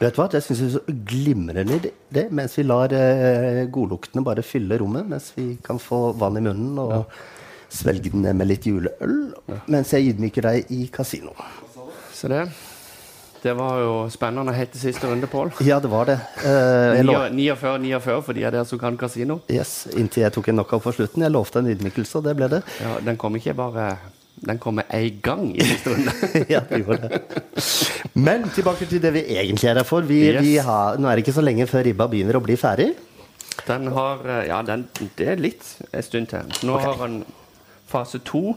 Vet 0.00 0.14
du 0.16 0.20
hva, 0.20 0.28
Det 0.30 0.42
syns 0.42 0.60
jeg 0.60 0.68
er 0.68 0.76
så 0.78 0.94
glimrende 1.08 1.76
idé, 1.78 1.90
det, 2.12 2.26
mens 2.32 2.56
vi 2.58 2.64
lar 2.66 2.92
eh, 2.92 3.64
godluktene 3.72 4.24
bare 4.26 4.42
fylle 4.42 4.78
rommet. 4.80 5.06
Mens 5.08 5.32
vi 5.36 5.56
kan 5.64 5.78
få 5.78 6.12
vann 6.18 6.36
i 6.36 6.44
munnen 6.44 6.78
og 6.78 7.04
svelge 7.74 8.10
den 8.12 8.22
ned 8.24 8.36
med 8.38 8.48
litt 8.50 8.66
juleøl. 8.68 9.18
Mens 9.70 9.90
jeg 9.94 10.14
ydmyker 10.14 10.46
deg 10.48 10.70
i 10.74 10.86
kasino. 10.94 11.34
Se 12.14 12.30
det. 12.30 12.44
Det 13.44 13.52
var 13.58 13.76
jo 13.82 13.96
spennende 14.08 14.54
helt 14.56 14.70
til 14.72 14.80
siste 14.86 15.04
runde, 15.10 15.28
Pål. 15.28 15.50
Ja, 15.66 15.76
det 15.84 15.90
var 15.92 16.06
det. 16.08 16.14
Eh, 16.48 16.94
jeg 16.96 17.04
lov- 17.04 17.26
49, 17.28 17.76
49 17.84 18.22
for 18.24 18.32
de 18.32 18.44
av 18.48 18.52
dere 18.54 18.64
som 18.64 18.78
kan 18.80 18.96
kasino. 18.96 19.40
yes, 19.52 19.86
inntil 19.92 20.22
jeg 20.24 20.32
tok 20.32 20.48
en 20.48 20.56
knockout 20.62 20.82
på 20.86 20.94
slutten. 20.96 21.20
Jeg 21.26 21.34
lovte 21.34 21.58
en 21.60 21.68
ydmykelse, 21.68 22.16
og 22.16 22.24
det 22.24 22.36
ble 22.38 22.48
det. 22.48 22.62
Ja, 22.80 22.94
den 23.04 23.18
kom 23.20 23.36
ikke 23.36 23.54
bare 23.54 23.98
Den 24.44 24.58
kommer 24.58 24.82
en 24.90 25.20
gang 25.22 25.44
i 25.56 25.60
siste 25.62 25.92
runde. 25.92 26.12
ja, 26.54 26.60
det 26.68 26.80
gjorde 26.84 27.08
det. 27.08 27.20
Men 28.18 28.42
tilbake 28.52 28.88
til 28.90 29.00
det 29.00 29.12
vi 29.14 29.22
egentlig 29.36 29.68
er 29.70 29.78
her 29.78 29.84
for. 29.88 30.02
Vi, 30.02 30.18
Yes. 30.32 30.40
vi 30.42 30.56
har, 30.58 30.96
nå 30.98 31.08
er 31.08 31.16
det 31.16 31.24
ikke 31.26 31.36
så 31.36 31.44
lenge 31.44 31.66
før 31.70 31.84
ribba 31.86 32.08
begynner 32.10 32.36
å 32.40 32.42
bli 32.42 32.56
ferdig. 32.56 32.90
Den 33.68 33.86
har 33.94 34.24
eh, 34.26 34.46
Ja, 34.48 34.58
den, 34.66 34.88
det 35.16 35.28
er 35.28 35.36
litt 35.40 35.62
en 35.92 36.02
stund 36.02 36.28
til. 36.32 36.50
Nå 36.66 36.80
har 36.82 36.96
han 37.04 37.20
fase 37.94 38.20
to 38.26 38.56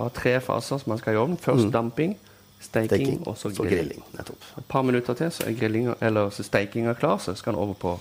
av 0.00 0.12
tre 0.16 0.38
faser 0.40 0.80
som 0.80 0.94
man 0.94 1.00
skal 1.02 1.16
i 1.16 1.20
ovnen. 1.20 1.38
Først 1.40 1.68
damping, 1.74 2.16
steking, 2.62 2.88
Steking, 2.88 3.22
og 3.26 3.36
så 3.38 3.52
grilling. 3.56 4.02
Nettopp. 4.16 4.50
Et 4.58 4.68
par 4.68 4.82
minutter 4.86 5.18
til, 5.18 5.30
så 5.34 5.46
er 5.48 5.56
grillinga, 5.58 5.98
eller 6.00 6.30
så 6.30 6.46
stekinga 6.46 6.94
klar, 6.98 7.18
så 7.20 7.34
skal 7.36 7.56
den 7.56 7.62
over 7.64 7.74
på, 7.74 7.96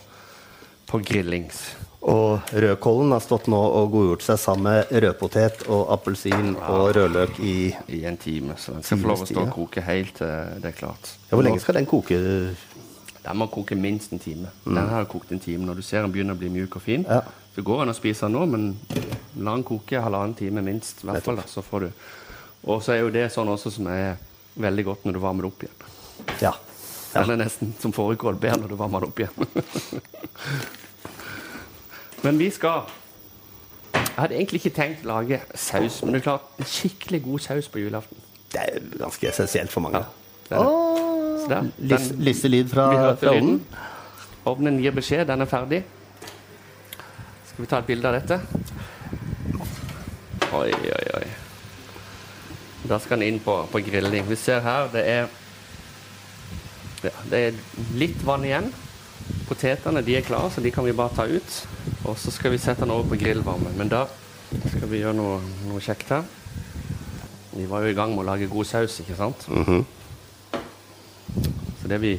på 0.87 1.01
grillings. 1.03 1.63
Og 2.01 2.53
rødkålen 2.57 3.11
har 3.13 3.21
stått 3.21 3.45
nå 3.51 3.59
og 3.61 3.91
godgjort 3.93 4.23
seg 4.25 4.39
sammen 4.41 4.71
med 4.71 4.93
rødpotet 5.03 5.67
og 5.69 5.91
appelsin 5.93 6.55
og 6.57 6.87
rødløk 6.97 7.37
i 7.45 7.55
i 7.93 7.99
en 8.09 8.17
time. 8.17 8.55
Så 8.57 8.73
den 8.73 8.85
skal 8.85 9.03
få 9.03 9.11
lov 9.11 9.21
å 9.21 9.27
stå 9.29 9.43
og 9.43 9.45
ja. 9.51 9.53
koke 9.53 9.83
helt 9.85 10.15
til 10.17 10.63
det 10.63 10.71
er 10.71 10.77
klart. 10.79 11.11
ja, 11.27 11.35
Hvor 11.35 11.45
lenge 11.45 11.61
skal 11.61 11.77
den 11.77 11.89
koke? 11.89 12.17
Den 13.21 13.37
må 13.37 13.45
koke 13.53 13.77
minst 13.77 14.15
en 14.15 14.23
time. 14.23 14.49
Den 14.65 14.81
har 14.89 15.05
kokt 15.05 15.31
en 15.31 15.43
time. 15.43 15.67
Når 15.67 15.77
du 15.77 15.85
ser 15.85 16.01
den 16.01 16.15
begynner 16.15 16.33
å 16.33 16.41
bli 16.41 16.49
mjuk 16.49 16.79
og 16.79 16.81
fin, 16.87 17.05
Ja. 17.05 17.21
Så 17.55 17.61
går 17.67 17.81
an 17.83 17.91
å 17.91 17.95
spise 17.97 18.25
den 18.27 18.35
nå, 18.37 18.45
men 18.47 18.67
la 19.41 19.53
den 19.57 19.63
koke 19.67 19.99
halvannen 20.01 20.35
time 20.39 20.61
minst. 20.65 21.03
I 21.03 21.09
hvert 21.09 21.25
fall, 21.25 21.39
da, 21.41 21.43
så 21.49 21.63
får 21.65 21.87
du. 21.87 21.89
Og 22.71 22.83
så 22.85 22.93
er 22.95 23.01
jo 23.01 23.09
det 23.13 23.25
sånn 23.33 23.49
også 23.51 23.71
som 23.75 23.87
er 23.91 24.15
veldig 24.61 24.85
godt 24.87 25.05
når 25.07 25.17
du 25.17 25.19
varmer 25.23 25.47
det 25.47 25.51
opp 25.51 25.65
igjen. 25.65 25.85
Ja. 26.43 26.51
ja. 26.53 27.21
Eller 27.23 27.39
nesten 27.41 27.73
som 27.81 27.93
fårikål 27.95 28.37
bedre 28.39 28.61
når 28.63 28.73
du 28.75 28.77
varmer 28.79 29.03
det 29.03 29.09
opp 29.11 29.19
igjen. 29.19 29.35
men 32.21 32.37
vi 32.39 32.49
skal 32.53 32.85
Jeg 33.95 34.17
hadde 34.19 34.35
egentlig 34.37 34.59
ikke 34.61 34.75
tenkt 34.75 35.05
å 35.05 35.09
lage 35.15 35.39
saus, 35.57 36.01
men 36.03 36.13
det 36.15 36.21
er 36.21 36.27
klart, 36.27 36.49
en 36.61 36.67
skikkelig 36.69 37.21
god 37.25 37.43
saus 37.47 37.67
på 37.71 37.81
julaften. 37.81 38.19
Det 38.51 38.59
er 38.61 38.83
ganske 38.99 39.27
essensielt 39.31 39.71
for 39.73 39.83
mange. 39.87 40.03
Ja. 40.51 40.59
Åh, 40.59 41.39
Så 41.41 41.47
der, 41.49 41.69
den- 41.79 42.19
lystig 42.21 42.51
lyd 42.51 42.69
fra, 42.69 43.15
fra 43.17 43.31
ovnen. 43.33 43.61
Ovnen 44.45 44.77
gir 44.83 44.91
beskjed, 44.93 45.25
den 45.31 45.41
er 45.41 45.49
ferdig. 45.49 45.81
Skal 47.61 47.67
vi 47.67 47.69
ta 47.69 47.79
et 47.83 47.89
bilde 47.91 48.09
av 48.09 48.15
dette? 48.15 48.37
Oi, 50.57 50.71
oi, 50.73 51.03
oi. 51.13 51.27
Da 52.89 52.97
skal 52.97 53.21
den 53.21 53.35
inn 53.35 53.37
på, 53.45 53.53
på 53.69 53.81
grilling. 53.85 54.25
Vi 54.25 54.37
ser 54.39 54.63
her, 54.65 54.89
det 54.89 55.03
er 55.05 55.29
ja, 57.03 57.13
Det 57.29 57.43
er 57.51 57.61
litt 58.01 58.25
vann 58.25 58.47
igjen. 58.49 58.71
Potetene 59.45 60.01
de 60.01 60.17
er 60.17 60.25
klare, 60.25 60.49
så 60.49 60.65
de 60.65 60.73
kan 60.73 60.89
vi 60.89 60.97
bare 60.97 61.13
ta 61.13 61.29
ut. 61.29 61.61
Og 62.09 62.17
så 62.17 62.33
skal 62.33 62.55
vi 62.55 62.63
sette 62.65 62.81
den 62.81 62.97
over 62.97 63.13
på 63.13 63.21
grillvarme. 63.21 63.77
Men 63.77 63.93
da 63.93 64.07
skal 64.65 64.89
vi 64.89 65.05
gjøre 65.05 65.19
noe, 65.21 65.37
noe 65.69 65.85
kjekt 65.85 66.17
her. 66.17 66.25
Vi 67.53 67.69
var 67.69 67.85
jo 67.85 67.93
i 67.93 67.97
gang 68.01 68.17
med 68.17 68.25
å 68.25 68.29
lage 68.33 68.49
god 68.49 68.73
saus, 68.73 69.03
ikke 69.05 69.21
sant? 69.21 69.45
Mhm. 69.53 69.85
Så 71.77 71.93
det 71.93 72.01
vi, 72.01 72.17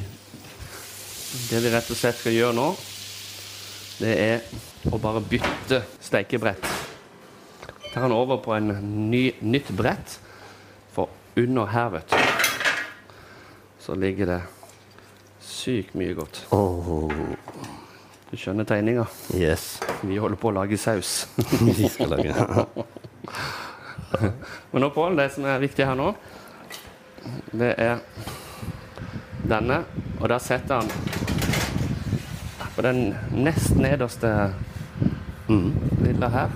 det 1.51 1.65
vi 1.67 1.75
rett 1.75 1.91
og 1.91 1.99
slett 1.99 2.23
skal 2.23 2.39
gjøre 2.39 2.55
nå, 2.63 2.75
det 3.99 4.21
er 4.21 4.53
å 4.91 4.99
bare 4.99 5.21
bytte 5.21 5.83
stekebrett. 6.03 6.65
Tar 7.93 8.01
han 8.01 8.11
over 8.15 8.37
på 8.43 8.53
en 8.55 8.73
ny, 9.11 9.31
nytt 9.39 9.69
brett, 9.77 10.19
for 10.91 11.09
under 11.35 11.69
her, 11.69 11.89
vet 11.93 12.09
du, 12.09 12.17
så 13.79 13.95
ligger 13.95 14.25
det 14.33 14.41
sykt 15.43 15.93
mye 15.95 16.15
godt. 16.17 16.41
Oh. 16.51 17.11
Du 18.31 18.37
skjønner 18.39 18.65
tegninga? 18.65 19.05
yes. 19.37 19.77
Vi 20.01 20.17
holder 20.17 20.39
på 20.41 20.49
å 20.49 20.55
lage 20.57 20.77
saus. 20.81 21.27
Vi 21.67 21.89
skal 21.91 22.15
lage 22.15 22.33
Men 24.71 24.81
nå, 24.81 24.89
Pål, 24.89 25.15
det 25.17 25.29
som 25.35 25.45
er 25.45 25.61
viktig 25.61 25.85
her 25.85 25.97
nå, 25.97 26.09
det 27.53 27.75
er 27.77 28.01
denne. 29.45 29.83
Og 30.19 30.27
da 30.33 30.39
setter 30.41 30.81
han 30.81 30.89
på 32.73 32.81
den 32.81 33.13
nest 33.37 33.77
nederste 33.77 34.33
lilla 36.03 36.29
her. 36.33 36.53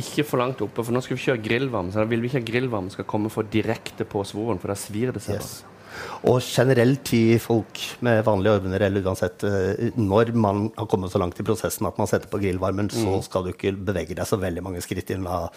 Ikke 0.00 0.22
for 0.22 0.38
langt 0.38 0.60
oppe, 0.62 0.84
for 0.86 0.94
nå 0.94 1.00
skal 1.02 1.18
vi 1.18 1.24
kjøre 1.24 1.42
grillvarme. 1.42 1.90
Så 1.90 1.98
da 1.98 2.06
vil 2.08 2.22
vi 2.22 2.30
ikke 2.30 2.40
at 2.44 2.46
grillvarmen 2.46 2.92
skal 2.94 3.08
komme 3.10 3.30
for 3.32 3.48
direkte 3.50 4.06
på 4.06 4.22
svoren, 4.28 4.60
for 4.62 4.70
da 4.70 4.76
svir 4.78 5.10
det 5.16 5.22
seg. 5.24 5.40
Yes. 5.40 5.64
Og 6.30 6.38
generelt 6.46 7.02
til 7.10 7.40
folk 7.42 7.80
med 8.06 8.20
vanlige 8.24 8.60
ordner 8.60 8.84
eller 8.86 9.02
uansett 9.10 9.42
eh, 9.44 9.88
Når 9.98 10.30
man 10.38 10.68
har 10.76 10.86
kommet 10.88 11.10
så 11.10 11.18
langt 11.18 11.40
i 11.42 11.44
prosessen 11.44 11.88
at 11.88 11.98
man 11.98 12.06
setter 12.08 12.30
på 12.30 12.38
grillvarmen, 12.40 12.86
Mm. 12.86 13.02
så 13.02 13.16
skal 13.26 13.42
du 13.44 13.50
ikke 13.50 13.72
bevege 13.74 14.14
deg 14.14 14.28
så 14.28 14.38
veldig 14.38 14.62
mange 14.62 14.80
skritt 14.86 15.10
unna 15.16 15.48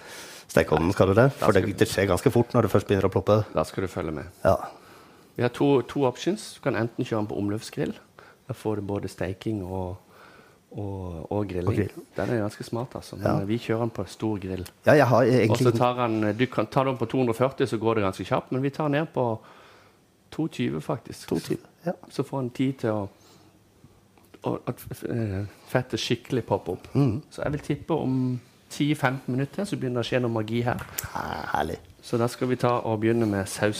stekeovnen, 0.49 0.91
skal 0.97 1.11
du 1.11 1.13
det? 1.21 1.27
For 1.37 1.53
det, 1.53 1.77
det 1.77 1.87
skjer 1.87 2.09
ganske 2.09 2.31
fort 2.33 2.51
når 2.57 2.65
det 2.65 2.71
først 2.73 2.89
begynner 2.89 3.07
å 3.07 3.13
ploppe. 3.13 3.37
Da 3.53 3.63
skal 3.69 3.85
du 3.85 3.91
følge 3.93 4.15
med. 4.17 4.25
Ja. 4.43 4.57
Vi 5.37 5.45
har 5.45 5.53
to, 5.53 5.69
to 5.89 6.03
options. 6.09 6.55
Du 6.57 6.65
kan 6.65 6.75
enten 6.81 7.05
kjøre 7.05 7.21
den 7.21 7.29
på 7.29 7.37
omløpsgrill. 7.37 7.93
Da 8.47 8.53
får 8.53 8.75
du 8.75 8.81
både 8.81 9.07
steiking 9.07 9.63
og, 9.63 9.97
og, 10.71 11.31
og 11.31 11.47
grilling. 11.47 11.67
Og 11.69 11.75
grill. 11.75 12.05
Den 12.17 12.29
er 12.29 12.41
ganske 12.43 12.63
smart, 12.63 12.95
altså. 12.95 13.15
Men 13.15 13.25
Ja. 13.27 13.45
vi 13.45 13.57
kjører 13.57 13.79
den 13.79 13.89
på 13.89 14.05
stor 14.07 14.37
grill. 14.39 14.65
ja, 14.85 14.93
jeg 14.93 15.07
har 15.07 15.49
Og 15.49 15.57
så 15.57 15.71
tar 15.77 15.93
han, 16.01 16.37
Du 16.37 16.45
kan 16.45 16.67
ta 16.67 16.83
den 16.83 16.97
på 16.97 17.05
240, 17.05 17.67
så 17.67 17.77
går 17.77 17.93
det 17.95 18.03
ganske 18.03 18.25
kjapt. 18.25 18.51
Men 18.51 18.61
vi 18.61 18.69
tar 18.69 18.83
den 18.89 18.91
ned 18.91 19.07
på 19.13 19.39
220, 20.31 20.81
faktisk. 20.81 21.27
220. 21.29 21.57
Ja. 21.85 21.91
Så 22.09 22.23
får 22.23 22.37
han 22.37 22.49
tid 22.49 22.73
til 22.79 22.89
å 22.89 23.07
å- 24.43 24.59
At 24.67 24.75
eh, 25.09 25.45
fettet 25.69 25.99
skikkelig 25.99 26.45
popper 26.45 26.73
opp. 26.73 26.87
Mm. 26.93 27.21
Så 27.31 27.41
jeg 27.43 27.51
vil 27.51 27.59
tippe 27.61 27.93
om 27.93 28.39
10-15 28.69 29.19
minutter 29.27 29.63
så 29.63 29.77
begynner 29.77 30.01
det 30.01 30.05
å 30.05 30.09
skje 30.09 30.19
noe 30.21 30.31
magi 30.31 30.61
her. 30.61 30.81
Ah, 31.15 31.45
herlig. 31.53 31.77
Så 32.01 32.17
da 32.17 32.27
skal 32.27 32.47
vi 32.47 32.55
ta 32.55 32.79
og 32.83 32.99
begynne 32.99 33.25
med 33.25 33.47
saus. 33.47 33.79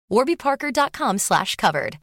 warbyparker.com 0.11 1.17
slash 1.17 1.55
covered. 1.57 1.97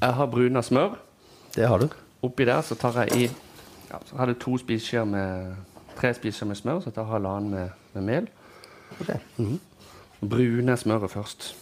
Jeg 0.00 0.14
har 0.14 0.26
bruna 0.26 0.62
smør. 0.62 0.94
Det 1.54 1.68
har 1.68 1.78
du. 1.78 1.88
Oppi 2.22 2.44
der 2.44 2.60
så 2.62 2.74
tar 2.74 3.02
jeg 3.02 3.16
i 3.16 3.22
ja, 3.90 3.98
Så 4.06 4.16
har 4.16 4.26
du 4.26 4.34
to 4.34 4.58
spiseskjeer 4.58 5.04
med 5.04 5.56
tre 5.96 6.14
spiseskjeer 6.14 6.48
med 6.48 6.56
smør, 6.56 6.80
så 6.80 6.90
jeg 6.90 6.94
tar 6.94 7.04
halvannen 7.04 7.50
med, 7.50 7.68
med 7.92 8.02
mel. 8.02 8.28
Ok. 9.00 9.08
-hmm. 9.38 9.58
Brune 10.20 10.76
smøret 10.76 11.10
først. 11.10 11.56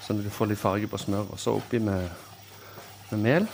Så 0.00 0.12
du 0.12 0.30
får 0.30 0.46
litt 0.46 0.58
farge 0.58 0.86
på 0.86 0.96
smøret. 0.96 1.30
Og 1.30 1.38
så 1.38 1.50
oppi 1.50 1.78
med, 1.78 2.08
med 3.10 3.18
mel. 3.18 3.48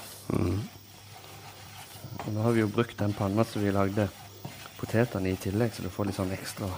Og 2.27 2.33
nå 2.33 2.43
har 2.43 2.51
vi 2.51 2.61
jo 2.61 2.69
brukt 2.69 2.99
den 2.99 3.13
panna 3.13 3.45
som 3.45 3.65
vi 3.65 3.71
lagde 3.71 4.09
potetene 4.79 5.29
i 5.29 5.33
i 5.33 5.37
tillegg, 5.37 5.73
så 5.75 5.83
du 5.83 5.89
får 5.89 6.05
litt 6.05 6.17
sånn 6.17 6.33
ekstra 6.33 6.69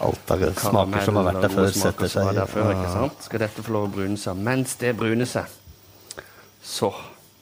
Alt 0.00 0.30
av 0.30 0.40
smaker 0.54 1.04
som 1.04 1.16
har 1.16 1.24
vært 1.32 1.42
der 1.42 1.48
før, 1.48 1.68
setter 1.70 2.08
seg. 2.08 2.34
der 2.34 2.46
før, 2.46 2.70
ikke 2.72 2.86
Ah. 2.88 2.92
sant? 2.92 3.22
Skal 3.22 3.38
dette 3.38 3.62
få 3.62 3.72
lov 3.72 3.88
å 3.88 3.92
brune 3.92 4.16
seg? 4.16 4.36
Mens 4.36 4.74
det 4.76 4.96
bruner 4.96 5.24
seg, 5.26 5.46
så 6.62 6.92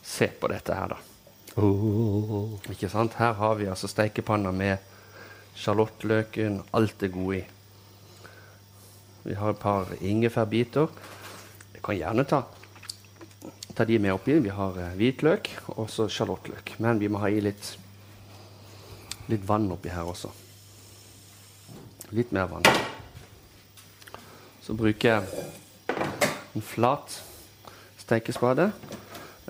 se 0.02 0.26
på 0.26 0.48
dette 0.48 0.74
her, 0.74 0.88
da. 0.88 0.96
Oh. 1.56 2.58
Ikke 2.70 2.88
sant? 2.90 3.14
Her 3.14 3.32
har 3.34 3.54
vi 3.54 3.66
altså 3.66 3.88
steikepanna 3.88 4.52
med 4.52 4.78
sjalottløken, 5.56 6.62
alt 6.74 6.98
det 6.98 7.12
gode 7.12 7.36
i. 7.38 7.44
Vi 9.24 9.34
har 9.34 9.50
et 9.50 9.58
par 9.60 9.86
ingefærbiter. 10.00 10.88
Jeg 11.74 11.82
kan 11.82 11.96
gjerne 11.96 12.24
ta, 12.28 12.42
ta 13.74 13.84
de 13.84 13.98
med 13.98 14.12
oppi. 14.12 14.38
Vi 14.40 14.48
har 14.48 14.76
eh, 14.78 14.94
hvitløk 14.96 15.50
og 15.76 15.90
så 15.90 16.08
sjalottløk. 16.08 16.74
Men 16.78 16.98
vi 16.98 17.08
må 17.08 17.18
ha 17.18 17.28
i 17.28 17.40
litt, 17.40 17.76
litt 19.28 19.44
vann 19.48 19.70
oppi 19.72 19.88
her 19.92 20.04
også. 20.08 20.30
Litt 22.10 22.32
mer 22.34 22.48
vann. 22.50 22.66
Så 24.64 24.74
bruker 24.74 25.08
jeg 25.08 25.22
en 26.56 26.64
flat 26.64 27.20
stekespade 28.00 28.70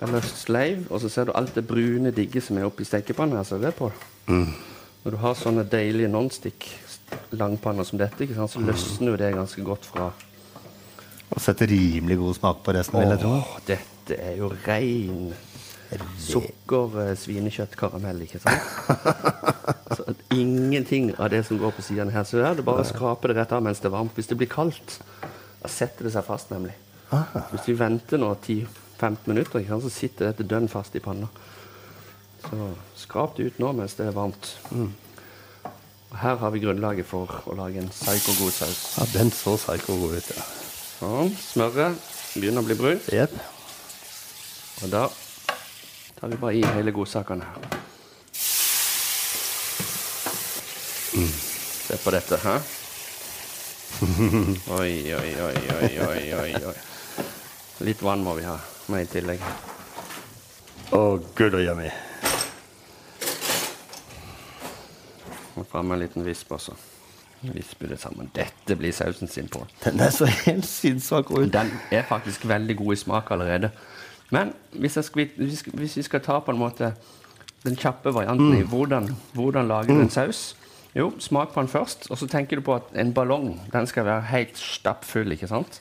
eller 0.01 0.25
sleiv, 0.25 0.85
og 0.89 1.01
så 1.01 1.09
ser 1.13 1.29
du 1.29 1.35
alt 1.37 1.55
det 1.57 1.65
brune, 1.67 2.13
digget 2.13 2.45
som 2.45 2.57
er 2.57 2.65
oppi 2.65 2.85
stekepanna 2.85 3.41
jeg 3.41 3.61
det 3.61 3.73
på. 3.77 3.91
Når 4.31 5.13
du 5.13 5.17
har 5.21 5.37
sånne 5.37 5.65
deilige 5.69 6.09
nonstick 6.09 6.67
langpanner 7.33 7.85
som 7.85 7.99
dette, 8.01 8.27
sant, 8.33 8.53
så 8.53 8.61
løsner 8.61 9.13
jo 9.13 9.19
det 9.19 9.33
ganske 9.35 9.63
godt 9.65 9.85
fra 9.85 10.11
Og 11.31 11.39
setter 11.41 11.69
rimelig 11.71 12.17
god 12.19 12.35
smak 12.35 12.63
på 12.65 12.73
resten, 12.75 12.99
vil 12.99 13.13
jeg 13.13 13.21
tro. 13.21 13.35
Dette 13.67 14.17
er 14.19 14.35
jo 14.37 14.51
rein 14.65 15.31
sukker, 16.21 16.99
svinekjøtt, 17.19 17.75
karamell, 17.79 18.21
ikke 18.25 18.39
sant? 18.43 18.61
så 19.97 20.15
ingenting 20.35 21.11
av 21.17 21.31
det 21.33 21.43
som 21.47 21.59
går 21.59 21.73
på 21.75 21.85
sidene 21.85 22.13
her. 22.15 22.25
Så 22.27 22.39
det 22.39 22.47
er 22.47 22.59
det 22.59 22.67
bare 22.67 22.85
å 22.85 22.87
skrape 22.87 23.31
det 23.31 23.37
rett 23.39 23.55
av 23.55 23.63
mens 23.65 23.83
det 23.83 23.89
er 23.89 23.95
varmt. 23.95 24.15
Hvis 24.15 24.31
det 24.31 24.39
blir 24.39 24.51
kaldt, 24.51 24.99
da 25.61 25.71
setter 25.71 26.07
det 26.07 26.15
seg 26.15 26.25
fast, 26.27 26.53
nemlig. 26.53 26.75
Hvis 27.51 27.67
vi 27.67 27.75
venter 27.77 28.21
nå 28.21 28.31
10-15 28.39 29.27
minutter, 29.27 29.63
sant, 29.67 29.85
så 29.85 29.93
sitter 29.93 30.31
dette 30.31 30.47
dønn 30.47 30.71
fast 30.71 30.95
i 30.95 31.03
panna. 31.03 31.27
Så 32.41 32.71
skrap 32.97 33.35
det 33.37 33.51
ut 33.51 33.59
nå 33.61 33.71
mens 33.77 33.97
det 33.99 34.07
er 34.07 34.15
varmt. 34.15 34.55
Og 36.11 36.17
her 36.19 36.39
har 36.41 36.51
vi 36.51 36.63
grunnlaget 36.63 37.07
for 37.07 37.41
å 37.47 37.55
lage 37.55 37.83
en 37.83 37.91
psyko-god 37.91 38.55
saus. 38.55 38.79
Ja, 38.97 39.07
den 39.13 39.31
så 39.35 39.55
psyko-god 39.59 40.17
ut, 40.17 40.31
ja. 40.33 40.47
Sånn. 41.01 41.31
Smøret 41.39 42.09
begynner 42.35 42.63
å 42.63 42.67
bli 42.67 42.77
brunt. 42.79 43.07
Yep. 43.11 43.35
Og 44.81 44.91
da 44.91 45.05
tar 46.21 46.27
vi 46.27 46.37
bare 46.37 46.53
i 46.53 46.63
hele 46.63 46.91
godsakene 46.91 47.45
her. 47.45 47.77
Se 51.87 51.97
på 51.97 52.11
dette, 52.13 52.37
hæ? 52.43 52.59
Oi, 54.77 55.13
oi, 55.13 55.31
oi, 55.41 55.55
oi, 55.77 55.89
oi, 56.05 56.33
oi, 56.33 56.53
oi. 56.69 56.75
Litt 57.87 58.03
vann 58.05 58.21
må 58.23 58.35
vi 58.37 58.45
ha 58.45 58.53
med 58.93 59.07
i 59.07 59.09
tillegg. 59.09 59.41
Å, 60.93 61.01
gud 61.37 61.57
og 61.57 61.65
yummy. 61.65 61.89
Må 65.57 65.65
fram 65.71 65.95
en 65.95 66.03
liten 66.03 66.25
visp 66.25 66.53
også. 66.53 66.77
Visper 67.41 67.95
det 67.95 67.97
sammen. 67.97 68.29
Dette 68.35 68.77
blir 68.77 68.93
sausen 68.93 69.27
sin 69.27 69.49
på. 69.49 69.65
Den 69.81 70.05
er 70.05 70.13
så 70.13 70.29
helt 70.29 70.69
sinnssvak. 70.69 71.33
Den 71.49 71.73
er 71.89 72.05
faktisk 72.05 72.45
veldig 72.45 72.77
god 72.83 72.93
i 72.93 73.01
smak 73.07 73.33
allerede. 73.33 73.73
Men 74.31 74.53
hvis, 74.71 74.97
skal, 75.05 75.29
hvis, 75.35 75.97
vi 75.97 76.03
skal 76.07 76.23
ta 76.23 76.39
på 76.39 76.53
en 76.53 76.59
måte 76.59 76.93
den 77.65 77.75
kjappe 77.77 78.13
varianten 78.15 78.55
i 78.57 78.63
hvordan, 78.65 79.11
hvordan 79.35 79.69
du 79.87 79.93
en 79.99 80.09
saus 80.09 80.55
Jo, 80.95 81.11
smak 81.23 81.53
på 81.53 81.61
den 81.61 81.69
først, 81.71 82.09
og 82.11 82.17
så 82.19 82.27
tenker 82.27 82.59
du 82.59 82.65
på 82.67 82.73
at 82.75 82.89
en 82.99 83.13
ballong 83.15 83.53
den 83.71 83.85
skal 83.87 84.03
være 84.05 84.25
helt 84.27 84.57
stappfull. 84.59 85.31
ikke 85.31 85.47
sant? 85.47 85.77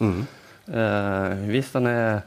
Eh, 0.71 1.49
hvis, 1.51 1.73
den 1.75 1.87
er, 1.91 2.21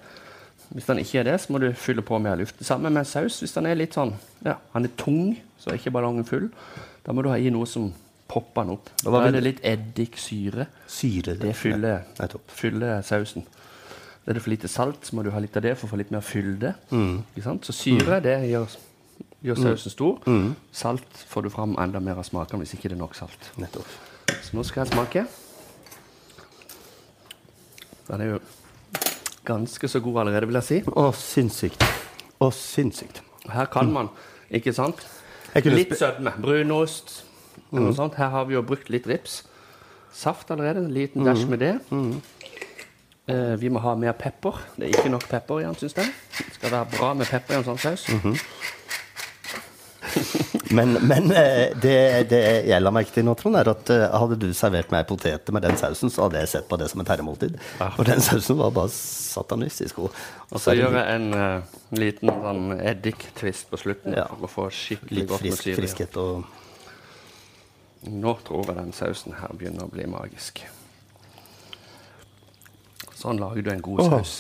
hvis 0.70 0.90
den 0.90 1.00
ikke 1.00 1.20
er 1.20 1.24
det, 1.24 1.38
så 1.40 1.54
må 1.54 1.62
du 1.64 1.70
fylle 1.80 2.04
på 2.04 2.20
med 2.20 2.42
luft. 2.42 2.60
Samme 2.60 2.90
med 2.90 3.08
saus. 3.08 3.40
Hvis 3.40 3.56
den 3.56 3.70
er 3.70 3.80
litt 3.80 3.96
sånn 3.96 4.12
ja, 4.44 4.58
han 4.74 4.84
er 4.84 4.92
tung, 5.00 5.38
så 5.56 5.72
er 5.72 5.80
ikke 5.80 5.96
ballongen 5.96 6.28
full. 6.28 6.50
Da 7.06 7.16
må 7.16 7.24
du 7.24 7.32
ha 7.32 7.40
i 7.40 7.52
noe 7.56 7.68
som 7.72 7.94
popper 8.28 8.66
den 8.66 8.76
opp. 8.76 8.92
Da 9.04 9.22
er 9.22 9.36
det 9.38 9.44
litt 9.46 9.64
eddiksyre. 9.64 10.68
Syre. 10.88 11.38
Det 11.40 11.56
fyller, 11.56 12.04
fyller 12.52 13.00
sausen. 13.06 13.48
Er 14.28 14.34
det 14.38 14.42
for 14.42 14.50
lite 14.54 14.68
salt, 14.72 15.04
så 15.06 15.16
må 15.18 15.24
du 15.26 15.32
ha 15.36 15.40
litt 15.44 15.56
av 15.60 15.64
det 15.66 15.74
for 15.78 15.88
å 15.88 15.92
få 15.92 15.98
litt 16.00 16.12
mer 16.12 16.22
fylde. 16.24 16.74
Sant? 17.44 17.66
Så 17.68 17.74
syre 17.76 18.22
det 18.24 18.38
gjør, 18.50 18.76
gjør 19.44 19.60
sausen 19.66 19.92
stor. 19.92 20.20
Salt 20.72 21.24
får 21.28 21.44
du 21.44 21.50
fram 21.52 21.76
enda 21.84 22.00
mer 22.00 22.22
av 22.22 22.24
smaken 22.28 22.60
hvis 22.64 22.74
ikke 22.78 22.88
det 22.94 22.96
er 22.98 23.02
nok 23.04 23.16
salt. 23.20 23.50
Nettopp. 23.60 23.88
Så 24.42 24.56
nå 24.56 24.64
skal 24.64 24.86
jeg 24.86 24.94
smake. 24.94 25.26
Den 28.08 28.22
er 28.22 28.32
jo 28.34 28.40
ganske 29.48 29.88
så 29.92 30.00
god 30.04 30.22
allerede, 30.24 30.48
vil 30.48 30.60
jeg 30.62 30.68
si. 30.70 30.80
Å, 30.88 31.10
sinnssykt. 31.16 31.84
Å, 32.44 32.50
sinnssykt. 32.56 33.22
Her 33.52 33.68
kan 33.72 33.92
man, 33.92 34.10
ikke 34.52 34.72
sant? 34.76 35.04
Litt 35.76 35.92
sødme. 36.00 36.32
Brunost. 36.42 37.24
eller 37.74 37.92
sånt. 37.94 38.16
Her 38.16 38.30
har 38.34 38.46
vi 38.48 38.56
jo 38.56 38.62
brukt 38.66 38.90
litt 38.90 39.08
rips. 39.08 39.42
Saft 40.14 40.52
allerede. 40.54 40.80
En 40.86 40.94
liten 40.94 41.26
dash 41.28 41.44
med 41.50 41.60
det. 41.60 41.74
Eh, 43.32 43.56
vi 43.60 43.70
må 43.72 43.80
ha 43.80 43.94
mer 43.96 44.16
pepper. 44.20 44.58
Det 44.76 44.90
er 44.90 44.98
ikke 44.98 45.12
nok 45.14 45.28
pepper 45.32 45.62
i 45.62 45.68
den, 45.68 45.76
syns 45.80 45.96
jeg. 45.96 46.10
Det 46.38 46.56
skal 46.58 46.74
være 46.74 46.90
bra 46.98 47.14
med 47.16 47.30
pepper 47.32 47.56
i 47.56 47.62
en 47.62 47.68
sånn 47.70 47.80
saus. 47.80 48.08
Men, 50.74 50.94
men 51.06 51.32
eh, 51.32 51.70
det, 51.78 52.30
det 52.32 52.40
jeg 52.66 52.82
la 52.82 52.90
merke 52.94 53.14
til 53.14 53.26
nå, 53.28 53.36
Trond, 53.38 53.58
er 53.60 53.70
at 53.70 53.90
eh, 53.94 54.04
hadde 54.10 54.40
du 54.42 54.48
servert 54.58 54.90
meg 54.94 55.06
poteter 55.10 55.54
med 55.54 55.62
den 55.66 55.78
sausen, 55.78 56.10
så 56.10 56.26
hadde 56.26 56.42
jeg 56.42 56.50
sett 56.50 56.68
på 56.70 56.80
det 56.82 56.88
som 56.90 57.04
et 57.04 57.12
herremåltid. 57.14 57.60
For 57.78 58.08
den 58.08 58.22
sausen 58.26 58.58
var 58.58 58.74
bare 58.74 58.90
satanistisk 58.94 60.02
god. 60.02 60.18
Og 60.50 60.64
så 60.64 60.74
gjør 60.78 60.98
jeg 60.98 61.20
en 61.20 61.28
uh, 61.38 61.78
liten 61.98 62.34
sånn 62.34 62.64
eddiktvist 62.80 63.70
på 63.70 63.80
slutten 63.84 64.18
Ja. 64.18 64.26
for 64.32 64.48
å 64.48 64.52
få 64.56 64.68
skikkelig 64.74 65.20
litt 65.20 65.30
godt 65.30 65.46
med 65.46 65.54
frisk, 65.54 65.68
syre. 65.70 65.78
friskhet 65.82 66.20
og 66.22 66.50
Nå 68.10 68.34
tror 68.44 68.66
jeg 68.68 68.76
den 68.82 68.92
sausen 68.98 69.38
her 69.40 69.54
begynner 69.56 69.86
å 69.86 69.94
bli 69.94 70.10
magisk. 70.12 70.66
Sånn 73.24 73.40
lager 73.40 73.64
du 73.64 73.70
en 73.72 73.82
god 73.86 74.02
Åh. 74.04 74.10
saus. 74.12 74.34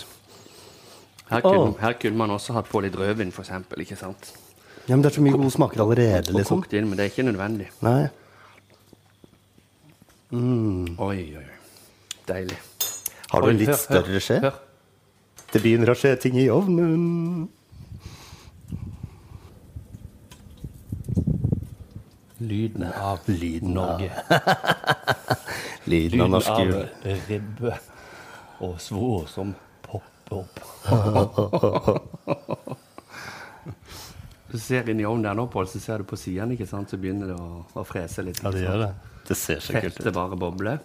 Her 1.30 1.40
kunne, 1.42 1.74
her 1.80 1.94
kunne 2.02 2.20
man 2.20 2.34
også 2.36 2.54
hatt 2.58 2.68
på 2.70 2.82
litt 2.84 2.96
rødvin, 3.00 3.32
eksempel, 3.32 3.80
ikke 3.86 3.96
sant? 3.98 4.34
Ja, 4.90 4.98
men 4.98 5.02
det 5.06 5.14
er 5.14 5.16
så 5.16 5.24
mye 5.24 5.38
gode 5.40 5.54
smaker 5.56 5.80
allerede, 5.86 6.34
Og 6.34 6.42
liksom. 6.42 6.60
kokt 6.62 6.76
inn, 6.76 6.90
men 6.90 7.00
det 7.00 7.06
er 7.06 7.14
ikke 7.14 7.24
nødvendig. 7.24 7.70
Nei. 7.86 8.10
Oi, 10.34 11.18
oi, 11.38 11.40
oi. 11.40 11.58
Deilig. 12.28 12.58
Har 13.32 13.42
du 13.42 13.50
en 13.54 13.58
litt 13.62 13.72
hør, 13.72 13.80
større 13.80 14.20
skje? 14.20 14.40
hør. 14.44 14.60
Det 15.54 15.62
begynner 15.64 15.94
å 15.94 15.96
skje 15.98 16.16
ting 16.20 16.36
i 16.42 16.50
ovnen. 16.52 17.48
Lyden 22.44 22.84
av 22.92 23.20
Lyden 23.32 23.74
Norge. 23.80 24.12
Lyden 25.88 26.26
av 26.26 26.30
norsk 26.36 26.60
jul. 26.60 26.74
Lyden 26.76 27.14
av 27.14 27.30
ribbe 27.32 27.78
og 28.62 28.80
svor 28.82 29.26
som 29.32 29.56
popper 29.86 30.44
opp. 30.44 30.60
Du 34.54 34.60
ser 34.62 34.86
inn 34.92 35.00
i 35.02 35.06
ovnen 35.10 35.24
der 35.26 35.34
nå, 35.34 35.48
Pål, 35.50 35.66
så 35.66 35.80
ser 35.82 36.04
du 36.04 36.06
på 36.06 36.18
sidene, 36.20 36.54
så 36.70 36.98
begynner 37.02 37.32
det 37.32 37.38
å, 37.42 37.64
å 37.74 37.84
frese 37.90 38.22
litt. 38.22 38.38
Ja, 38.44 38.52
det 38.54 38.62
gjør 38.62 38.84
det. 38.84 38.90
Det 39.26 39.38
ser 39.40 39.64
så 39.66 39.74
kult 39.74 39.96
Fettet 39.96 40.12
ut. 40.12 40.14
bare 40.14 40.38
bobler. 40.38 40.84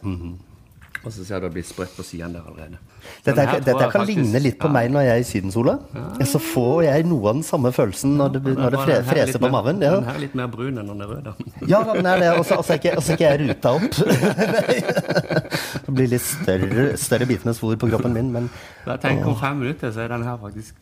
Og 1.08 1.14
så 1.16 1.24
ser 1.24 1.40
du 1.40 1.46
det 1.48 1.54
blitt 1.56 1.68
sprøtt 1.70 1.94
på 1.96 2.04
sidene 2.04 2.36
der 2.36 2.44
allerede. 2.50 2.78
Dette, 3.24 3.40
her 3.40 3.56
er- 3.56 3.62
dette 3.64 3.86
kan 3.90 4.02
faktisk- 4.02 4.18
ligne 4.18 4.40
litt 4.44 4.58
på 4.60 4.68
ja. 4.68 4.72
meg 4.72 4.90
når 4.92 5.00
jeg 5.06 5.14
er 5.14 5.22
i 5.22 5.28
Sydensola. 5.28 5.78
Ja. 5.94 6.24
Så 6.28 6.38
får 6.38 6.82
jeg 6.84 7.06
noe 7.08 7.28
av 7.30 7.34
den 7.38 7.42
samme 7.48 7.72
følelsen 7.72 8.16
når 8.18 8.28
det, 8.34 8.42
når 8.44 8.70
det 8.70 8.80
fre, 8.82 8.92
den 8.92 8.92
her 8.92 9.00
er 9.00 9.08
freser 9.08 9.38
på 9.38 9.50
maven. 9.50 9.78
maven. 9.78 9.80
Den 9.80 10.04
her 10.04 10.14
er 10.14 10.20
litt 10.20 10.34
mer 10.34 10.46
brun 10.52 10.76
enn 10.78 10.86
den 10.92 11.00
er 11.00 11.06
rød, 11.06 11.24
da. 11.24 11.32
ja 11.66 11.82
den 11.94 12.06
er 12.06 12.18
det. 12.18 12.38
Og 12.38 12.44
så 12.44 12.60
er 12.60 12.76
ikke, 12.76 13.24
jeg 13.24 13.40
ruta 13.48 13.68
opp. 13.72 13.88
Det 15.88 15.94
blir 15.94 16.08
litt 16.12 16.20
større, 16.20 16.96
større 17.00 17.24
biter 17.24 17.46
med 17.48 17.56
svor 17.56 17.76
på 17.80 17.88
kroppen 17.88 18.12
min, 18.12 18.30
men 18.32 18.50
Da 18.84 18.98
jeg 19.02 19.24
om 19.24 19.36
fem 19.36 19.56
minutter, 19.56 19.90
så 19.90 20.00
er 20.04 20.08
den 20.08 20.22
her 20.22 20.36
faktisk 20.36 20.74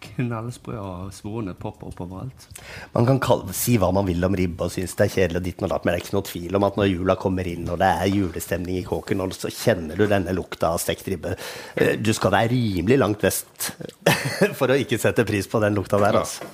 knallsprø, 0.00 0.78
og 0.80 1.12
svorene 1.12 1.54
popper 1.54 1.86
opp 1.90 2.00
overalt. 2.00 2.46
Man 2.94 3.04
kan 3.06 3.20
kalle, 3.20 3.52
si 3.52 3.76
hva 3.76 3.92
man 3.92 4.06
vil 4.06 4.24
om 4.24 4.32
ribbe 4.34 4.64
og 4.64 4.70
synes 4.72 4.94
det 4.96 5.04
er 5.04 5.12
kjedelig, 5.14 5.36
og 5.36 5.42
ditt 5.44 5.62
og 5.62 5.68
datt, 5.68 5.84
men 5.84 5.92
det 5.92 6.00
er 6.00 6.04
ikke 6.06 6.16
noe 6.16 6.22
tvil 6.22 6.56
om 6.56 6.64
at 6.64 6.76
når 6.76 6.90
jula 6.94 7.14
kommer 7.20 7.44
inn 7.46 7.68
og 7.68 7.78
det 7.78 7.88
er 7.90 8.06
julestemning 8.12 8.78
i 8.78 8.84
kåken, 8.86 9.20
og 9.20 9.32
så 9.36 9.48
kjenner 9.52 9.73
du 9.96 10.06
denne 10.10 10.32
lukta 10.36 10.72
av 10.74 10.78
stekt 10.82 11.08
ribbe 11.08 11.36
Eh, 11.76 11.96
Du 11.98 12.12
skal 12.14 12.30
være 12.34 12.48
rimelig 12.54 12.98
langt 12.98 13.22
vest 13.24 13.72
for 14.58 14.68
å 14.70 14.76
ikke 14.78 14.98
sette 14.98 15.24
pris 15.28 15.46
på 15.50 15.60
den 15.62 15.74
lukta 15.74 15.98
der, 16.02 16.20
altså. 16.22 16.44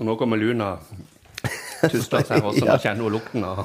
Og 0.00 0.06
nå 0.06 0.16
kommer 0.20 0.36
Luna 0.40 0.76
tuster 1.80 2.20
seg 2.28 2.44
også, 2.44 2.64
Ja. 2.66 2.74
nå 2.76 2.82
kjenner 2.82 3.06
hun 3.06 3.12
lukten 3.14 3.44
av 3.44 3.60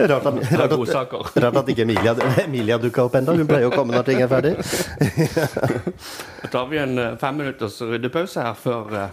Rart 0.00 0.26
at, 0.30 0.38
rart 0.56 0.72
at, 0.72 1.36
rart 1.44 1.56
at 1.60 1.68
ikke 1.68 1.82
Emilia, 1.84 2.14
Emilia 2.44 2.78
dukka 2.80 3.04
opp 3.04 3.18
ennå. 3.20 3.34
Hun 3.36 3.46
pleier 3.50 3.68
å 3.68 3.74
komme 3.74 3.92
når 3.92 4.06
ting 4.08 4.22
er 4.24 4.30
ferdig. 4.32 4.54
Da 6.40 6.48
tar 6.48 6.66
vi 6.70 6.78
en 6.80 6.94
femminutters 6.96 7.20
fem 7.20 7.36
minutters 7.42 7.76
ryddepause 7.84 8.40
her 8.42 8.56
før, 8.56 8.94
eh, 8.96 9.10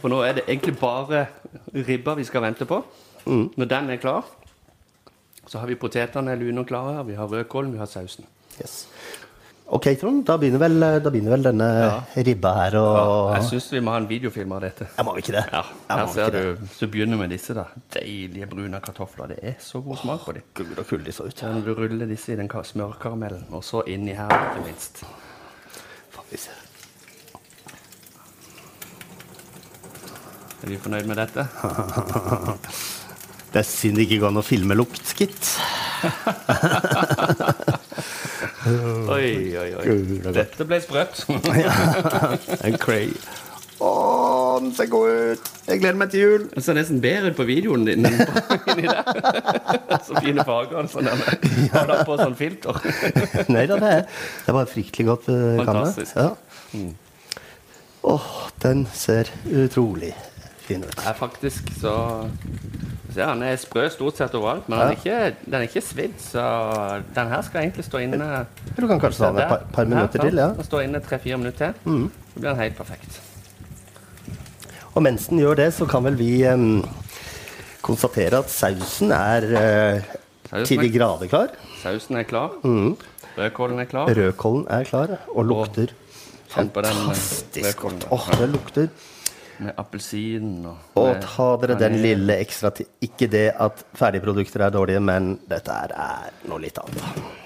For 0.00 0.10
nå 0.10 0.18
er 0.26 0.40
det 0.40 0.44
egentlig 0.48 0.74
bare 0.80 1.22
ribba 1.86 2.16
vi 2.18 2.24
skal 2.26 2.42
vente 2.42 2.66
på. 2.68 2.82
Når 3.30 3.68
den 3.70 3.90
er 3.94 4.00
klar, 4.02 4.26
så 5.46 5.58
har 5.62 5.66
vi 5.70 5.78
potetene 5.78 6.34
lune 6.40 6.60
og 6.64 6.68
klare 6.68 6.96
her. 6.98 7.06
Vi 7.06 7.14
har 7.14 7.30
rødkålen, 7.30 7.72
vi 7.72 7.78
har 7.78 7.86
sausen. 7.90 8.26
Yes. 8.60 8.86
Ok, 9.70 9.86
Trond. 10.00 10.24
Da 10.26 10.34
begynner 10.38 10.58
vel, 10.58 10.80
da 11.02 11.10
begynner 11.14 11.30
vel 11.36 11.44
denne 11.46 11.66
ribba 12.26 12.50
her 12.56 12.74
å 12.80 12.86
Jeg 13.36 13.44
syns 13.52 13.68
vi 13.70 13.82
må 13.86 13.92
ha 13.94 14.00
en 14.02 14.08
videofilm 14.10 14.50
av 14.56 14.64
dette. 14.64 14.88
Ja, 14.96 15.04
må 15.06 15.14
vi 15.14 15.22
ikke 15.22 15.36
det? 15.36 15.44
Ja, 15.52 15.60
Ja, 15.86 15.98
her 16.00 16.06
ser 16.10 16.34
du, 16.34 16.64
Så 16.74 16.88
begynner 16.90 17.14
vi 17.14 17.20
med 17.22 17.30
disse. 17.30 17.54
da 17.54 17.68
Deilige 17.94 18.48
brune 18.50 18.80
kartofler. 18.82 19.30
Det 19.30 19.38
er 19.52 19.54
så 19.62 19.80
god 19.84 20.02
smak 20.02 20.24
på 20.26 20.34
dem. 20.34 20.42
Gud, 20.58 20.74
og 20.76 20.86
kul 20.88 21.04
de 21.06 21.14
så 21.14 21.28
ut. 21.28 21.38
Så 21.38 21.52
du 21.62 21.70
ruller 21.74 22.10
disse 22.10 22.32
i 22.34 22.36
den 22.36 22.50
smørkaramellen, 22.50 23.46
og 23.50 23.62
så 23.62 23.84
inni 23.86 24.12
her, 24.18 24.26
ikke 24.26 24.66
minst. 24.66 25.04
Faktisk. 26.10 26.50
Er 30.62 30.66
vi 30.68 30.76
fornøyd 30.76 31.06
med 31.06 31.16
dette? 31.16 31.46
Det 33.50 33.58
er 33.58 33.66
synd 33.66 33.98
det 33.98 34.06
ikke 34.06 34.20
går 34.22 34.30
an 34.30 34.40
å 34.40 34.46
filme 34.46 34.74
lukt, 34.78 35.14
gitt. 35.18 35.54
Oi, 39.10 39.56
oi, 39.56 39.70
oi. 39.80 39.84
Det. 40.22 40.32
Dette 40.36 40.66
ble 40.68 40.78
sprøtt. 40.84 41.24
En 42.66 42.76
cray. 42.80 43.08
Å, 43.80 43.90
den 44.60 44.74
ser 44.76 44.90
god 44.92 45.08
ut! 45.08 45.46
Jeg 45.64 45.80
gleder 45.80 45.98
meg 45.98 46.10
til 46.12 46.20
jul. 46.20 46.42
Den 46.52 46.64
ser 46.64 46.76
nesten 46.76 47.00
bedre 47.00 47.32
ut 47.32 47.38
på 47.38 47.46
videoen 47.48 47.86
din. 47.88 48.04
Så 50.06 50.20
fine 50.20 50.44
farger. 50.44 50.90
Sånn 50.92 51.08
der. 51.08 51.22
Har 51.72 51.88
du 51.88 51.94
på 52.04 52.18
sånn 52.20 52.36
filter? 52.36 52.76
Nei 53.48 53.64
da, 53.70 53.78
det 53.80 53.94
er, 53.94 54.04
det 54.04 54.52
er 54.52 54.58
bare 54.58 54.68
fryktelig 54.68 55.08
godt 55.08 55.30
uh. 55.32 55.62
Fantastisk. 55.62 56.20
Ja. 56.20 56.84
oh, 58.12 58.28
den 58.60 58.84
ser 58.92 59.32
utrolig 59.48 60.12
fin 60.66 60.84
ut. 60.84 61.00
er 61.00 61.16
faktisk 61.18 61.72
så 61.80 61.96
ja, 63.16 63.30
Den 63.34 63.42
er 63.42 63.56
sprø 63.56 63.88
stort 63.90 64.16
sett 64.20 64.34
overalt, 64.34 64.68
men 64.68 64.78
den 64.78 64.88
er 64.88 64.96
ikke, 64.98 65.34
den 65.46 65.54
er 65.54 65.66
ikke 65.66 65.82
svidd. 65.82 66.14
Så 66.22 66.44
den 67.16 67.28
her 67.32 67.42
skal 67.42 67.62
egentlig 67.64 67.84
stå 67.84 67.98
inne 68.04 68.46
Du 68.76 68.86
kan 68.86 69.00
kanskje 69.00 69.18
ta 69.24 69.30
den 69.32 69.42
et 69.42 69.48
par, 69.48 69.64
par 69.72 69.84
minutter 69.90 70.22
til, 70.22 70.36
ja. 70.38 70.48
Den 70.56 70.64
står 70.68 70.80
inne 70.86 71.00
tre-fire 71.00 71.36
minutter 71.40 71.72
til. 71.72 72.08
Så 72.34 72.40
blir 72.40 72.50
den 72.50 72.60
helt 72.62 72.76
perfekt. 72.78 73.20
Og 74.94 75.02
mens 75.06 75.26
den 75.30 75.38
gjør 75.38 75.54
det, 75.60 75.68
så 75.74 75.86
kan 75.86 76.04
vel 76.04 76.16
vi 76.18 76.30
um, 76.50 76.82
konstatere 77.82 78.40
at 78.42 78.50
sausen 78.50 79.12
er 79.14 79.46
uh, 79.46 80.16
Sausen 80.50 80.66
til 80.66 80.82
de 80.82 80.88
er- 80.90 80.98
grader 80.98 81.30
klar. 81.30 81.48
Sausen 81.82 82.16
er 82.16 82.26
klar. 82.28 82.50
Rødkålen 83.38 83.78
er 83.80 83.84
klar. 83.88 84.10
Rødkålen 84.10 84.66
er 84.68 84.84
klar, 84.84 85.12
og 85.34 85.44
lukter 85.46 85.86
den 86.56 86.66
eh, 86.66 86.72
fantastisk 86.74 87.78
godt. 87.78 88.06
Åh, 88.10 88.26
det 88.40 88.48
lukter 88.50 88.88
Med 89.60 89.76
appelsin 89.76 90.64
og 90.64 90.96
Og 91.00 91.18
ta 91.20 91.48
dere 91.60 91.76
den 91.80 91.98
lille 92.00 92.38
ekstra 92.40 92.70
til 92.72 92.88
Ikke 93.04 93.28
det 93.28 93.50
at 93.60 93.84
ferdigprodukter 93.98 94.64
er 94.64 94.72
dårlige, 94.72 95.02
men 95.04 95.34
dette 95.50 95.74
er 95.74 96.32
noe 96.48 96.62
litt 96.62 96.80
annet. 96.80 97.38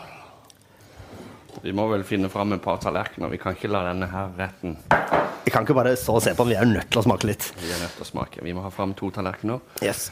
Vi 1.65 1.73
må 1.73 1.87
vel 1.89 2.03
finne 2.05 2.29
fram 2.29 2.53
et 2.53 2.63
par 2.63 2.77
tallerkener. 2.83 3.31
Vi 3.33 3.39
kan 3.41 3.57
ikke 3.57 3.71
la 3.73 3.87
denne 3.87 4.09
her 4.11 4.35
retten 4.37 4.77
Vi 5.47 5.53
kan 5.53 5.65
ikke 5.65 5.77
bare 5.77 5.95
så 5.97 6.19
og 6.19 6.23
se 6.25 6.35
på 6.37 6.45
den, 6.45 6.53
vi 6.53 6.59
er 6.61 6.69
nødt 6.69 6.91
til 6.93 7.01
å 7.01 7.05
smake 7.07 7.29
litt. 7.29 7.47
Vi 7.61 7.73
er 7.73 7.81
nødt 7.81 7.97
til 7.97 8.05
å 8.05 8.09
smake. 8.09 8.45
Vi 8.45 8.53
må 8.57 8.65
ha 8.65 8.73
fram 8.75 8.95
to 8.99 9.11
tallerkener. 9.15 9.61
Yes. 9.85 10.11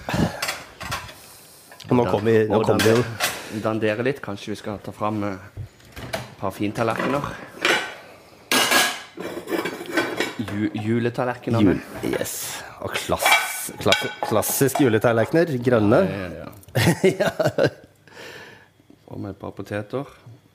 Og 1.88 1.97
nå 1.99 2.07
kommer 2.09 2.29
vi, 2.31 2.37
nå 2.49 2.61
kom 2.61 2.73
kommer 2.73 2.88
vi 2.88 2.97
jo 2.97 3.61
Dandere 3.62 4.05
litt. 4.07 4.23
Kanskje 4.25 4.55
vi 4.55 4.59
skal 4.62 4.79
ta 4.81 4.95
fram 4.97 5.23
eh, 5.29 5.65
et 6.09 6.38
par 6.41 6.55
fintallerkener. 6.57 7.52
Ju 10.53 10.71
juletallerkener. 10.75 11.61
jul. 11.65 11.81
Yes. 12.05 12.62
Og 12.83 12.91
klass, 12.97 13.71
klass, 13.81 14.03
klassisk 14.29 14.81
juletallerkener. 14.85 15.53
Grønne. 15.65 16.03
Ja. 16.11 16.29
ja, 16.37 16.51
ja. 17.21 17.31
Og 19.12 19.21
med 19.21 19.31
et 19.35 19.41
par 19.41 19.51
poteter. 19.57 20.05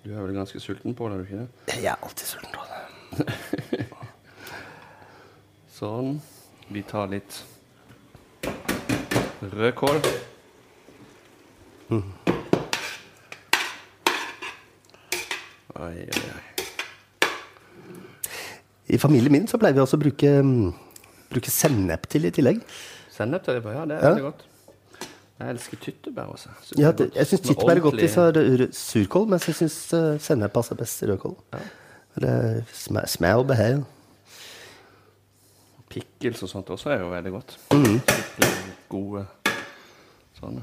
Du 0.03 0.13
er 0.13 0.21
vel 0.23 0.33
ganske 0.37 0.59
sulten 0.63 0.95
på 0.95 1.09
det, 1.09 1.13
er 1.13 1.17
du 1.17 1.23
ikke 1.27 1.41
det? 1.41 1.77
Jeg 1.83 1.91
er 1.91 2.03
alltid 2.03 2.25
sulten. 2.25 2.51
på 2.53 2.61
det. 2.71 3.85
Sånn. 5.77 6.15
Vi 6.73 6.81
tar 6.83 7.07
litt 7.11 7.41
rødkål. 9.53 10.01
Oi, 15.77 15.93
oi, 15.93 16.07
oi. 16.09 16.56
I 18.89 18.97
familien 18.97 19.31
min 19.31 19.47
så 19.47 19.57
pleier 19.59 19.73
vi 19.75 19.81
også 19.83 19.97
å 19.97 20.03
bruke, 20.05 20.29
mm, 20.43 20.73
bruke 21.31 21.51
sennep 21.51 22.07
til 22.07 22.25
i 22.25 22.31
tillegg. 22.31 22.61
Sennep 23.11 23.43
til 23.43 23.57
det, 23.59 23.63
ja, 23.73 23.85
det 23.85 23.97
er 23.97 24.03
Ja. 24.03 24.13
veldig 24.13 24.23
godt. 24.31 24.43
Jeg 25.39 25.49
elsker 25.53 25.77
tyttebær 25.77 26.31
også. 26.33 26.49
Synes 26.63 26.79
Ja, 26.79 26.91
det 26.91 26.97
det, 26.97 27.15
jeg 27.15 27.27
syns 27.27 27.41
tyttebær 27.41 27.75
er 27.75 27.79
godt 27.79 27.93
i 28.01 28.07
ordentlig- 28.07 28.73
surkål, 28.73 29.27
mens 29.29 29.45
jeg 29.47 29.55
syns 29.55 29.93
uh, 29.93 30.17
sennep 30.17 30.53
passer 30.53 30.75
best 30.75 31.03
i 31.03 31.05
rødkål. 31.05 31.35
Det 32.19 32.65
sma- 32.73 33.05
smaker 33.05 33.43
behag. 33.43 33.83
Pickles 35.89 36.41
og 36.43 36.49
sånt 36.49 36.69
også 36.73 36.89
er 36.91 36.99
jo 36.99 37.09
veldig 37.11 37.31
godt. 37.31 37.57
Mm. 37.71 38.01
Gode. 38.89 39.25
Sånn, 40.39 40.61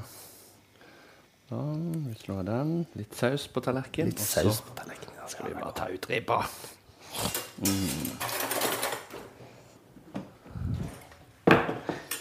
vi 1.49 2.13
slår 2.19 2.43
den. 2.47 2.85
Litt 2.95 3.15
saus 3.15 3.47
på 3.47 3.61
tallerkenen. 3.61 4.11
Litt 4.13 4.19
saus 4.19 4.61
på 4.61 4.75
tallerkenen. 4.75 5.15
ja. 5.19 5.27
skal 5.27 5.47
vi 5.49 5.53
bare 5.53 5.73
ta 5.73 5.85
ut 5.89 6.05
ribba. 6.09 6.41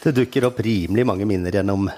Det 0.05 0.13
dukker 0.13 0.45
opp 0.47 0.61
rimelig 0.63 1.07
mange 1.09 1.27
minner 1.27 1.55
gjennom 1.55 1.89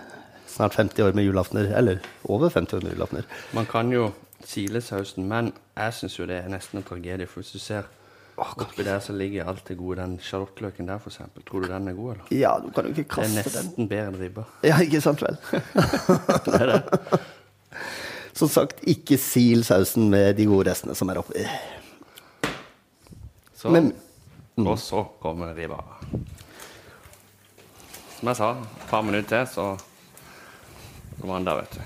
snart 0.46 0.74
50 0.78 1.02
år 1.02 1.12
med 1.12 1.26
julaftener. 1.26 1.68
Eller 1.76 2.00
over 2.22 2.50
50 2.50 2.76
år 2.78 2.86
med 2.86 2.94
julaftener. 2.94 3.26
Man 3.52 3.66
kan 3.66 3.92
jo 3.92 4.12
sile 4.46 4.80
sausen, 4.80 5.28
men 5.28 5.52
jeg 5.76 5.94
syns 5.98 6.18
jo 6.18 6.26
det 6.30 6.40
er 6.44 6.48
nesten 6.52 6.80
en 6.80 6.86
tragedie. 6.86 7.26
For 7.28 7.42
hvis 7.42 7.52
du 7.52 7.60
ser 7.60 7.88
oppi 8.36 8.84
der, 8.86 9.00
så 9.00 9.12
ligger 9.12 9.50
alt 9.50 9.68
det 9.68 9.76
gode. 9.76 10.00
Den 10.00 10.18
sjalottløken 10.22 10.88
der, 10.88 11.02
eksempel. 11.06 11.44
Tror 11.44 11.66
du 11.66 11.68
den 11.72 11.88
er 11.88 11.98
god, 11.98 12.12
eller? 12.14 12.32
Ja, 12.32 12.56
du 12.62 12.70
kan 12.70 12.88
jo 12.88 12.94
ikke 12.96 13.08
kaste 13.18 13.28
den. 13.28 13.36
Det 13.36 13.42
er 13.42 13.52
nesten 13.52 13.72
den. 13.76 13.88
bedre 13.92 14.08
enn 14.12 14.20
ribba. 14.20 14.46
Ja, 14.64 14.80
ikke 14.80 15.00
sant 15.04 15.24
vel? 15.24 15.36
det 16.46 16.60
er 16.60 16.72
det. 16.72 17.20
Som 18.36 18.48
sagt, 18.52 18.84
ikke 18.86 19.16
sil 19.20 19.64
sausen 19.64 20.10
med 20.12 20.36
de 20.36 20.46
gode 20.48 20.70
restene 20.70 20.94
som 20.96 21.10
er 21.10 21.20
oppi. 21.20 21.44
Så, 23.56 23.70
Men- 23.70 23.92
Og 24.56 24.78
så 24.78 25.04
kommer 25.20 25.54
ribba. 25.54 25.82
Som 28.18 28.28
jeg 28.28 28.36
sa, 28.36 28.50
et 28.50 28.86
par 28.88 29.02
minutter 29.02 29.44
til, 29.44 29.54
så 29.54 29.76
kommer 31.20 31.34
han 31.34 31.44
der, 31.46 31.54
vet 31.60 31.74
du. 31.74 31.80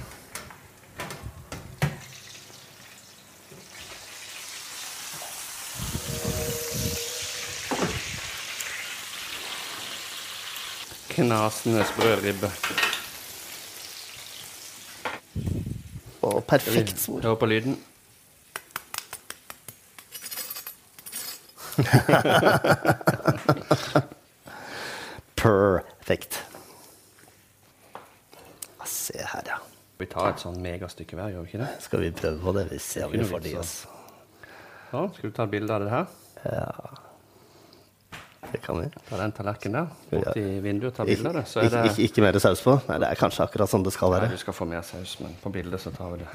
Knasende 11.10 11.84
sprø 11.84 12.14
ribbe. 12.22 12.50
Og 16.22 16.44
perfekt 16.44 17.00
svor. 17.00 17.20
Hør 17.22 17.34
på 17.34 17.46
lyden. 17.46 17.78
Perfekt. 25.40 26.40
Se 28.90 29.14
her, 29.18 29.42
ja. 29.46 29.58
Vi 30.00 30.06
tar 30.08 30.30
et 30.32 30.40
sånn 30.40 30.56
megastykke 30.64 31.16
hver, 31.18 31.28
gjør 31.34 31.42
vi 31.44 31.48
ikke 31.52 31.60
det? 31.60 31.68
Skal 31.84 32.00
vi 32.04 32.08
prøve 32.16 32.38
på 32.40 32.50
det? 32.56 32.62
Vi 32.72 32.78
ser 32.80 33.04
om 33.06 33.12
vi 33.12 33.24
får 33.28 33.40
det 33.44 33.50
i 33.52 33.54
oss. 33.60 33.72
Sånn, 34.90 35.10
skal 35.16 35.28
du 35.30 35.34
ta 35.36 35.42
et 35.46 35.52
bilde 35.52 35.72
av 35.76 35.80
det 35.84 35.90
her? 35.92 36.06
Ja. 36.46 36.70
Det 38.50 38.58
kan 38.64 38.80
vi. 38.80 38.86
Ta 39.06 39.14
den 39.20 39.32
tallerkenen 39.36 39.76
der, 39.76 39.86
bort 40.10 40.36
i 40.40 40.42
vinduet 40.64 40.90
og 40.90 40.96
ta 40.96 41.04
bilde 41.06 41.28
av 41.30 41.34
det. 41.38 41.44
Så 41.50 41.56
ikke, 41.62 41.70
det 41.76 41.80
ikke, 41.92 42.04
ikke 42.08 42.22
mer 42.24 42.34
saus 42.42 42.60
på? 42.64 42.72
Nei, 42.88 42.96
det 43.02 43.08
er 43.12 43.16
kanskje 43.20 43.44
akkurat 43.44 43.68
sånn 43.70 43.84
det 43.86 43.92
skal 43.94 44.08
Nei, 44.10 44.16
være. 44.24 44.32
du 44.34 44.38
skal 44.42 44.54
få 44.56 44.64
mer 44.72 44.82
saus, 44.88 45.12
men 45.22 45.32
på 45.42 45.48
bildet 45.54 45.80
så 45.84 45.90
tar 45.94 46.08
vi 46.16 46.20
det. 46.24 46.30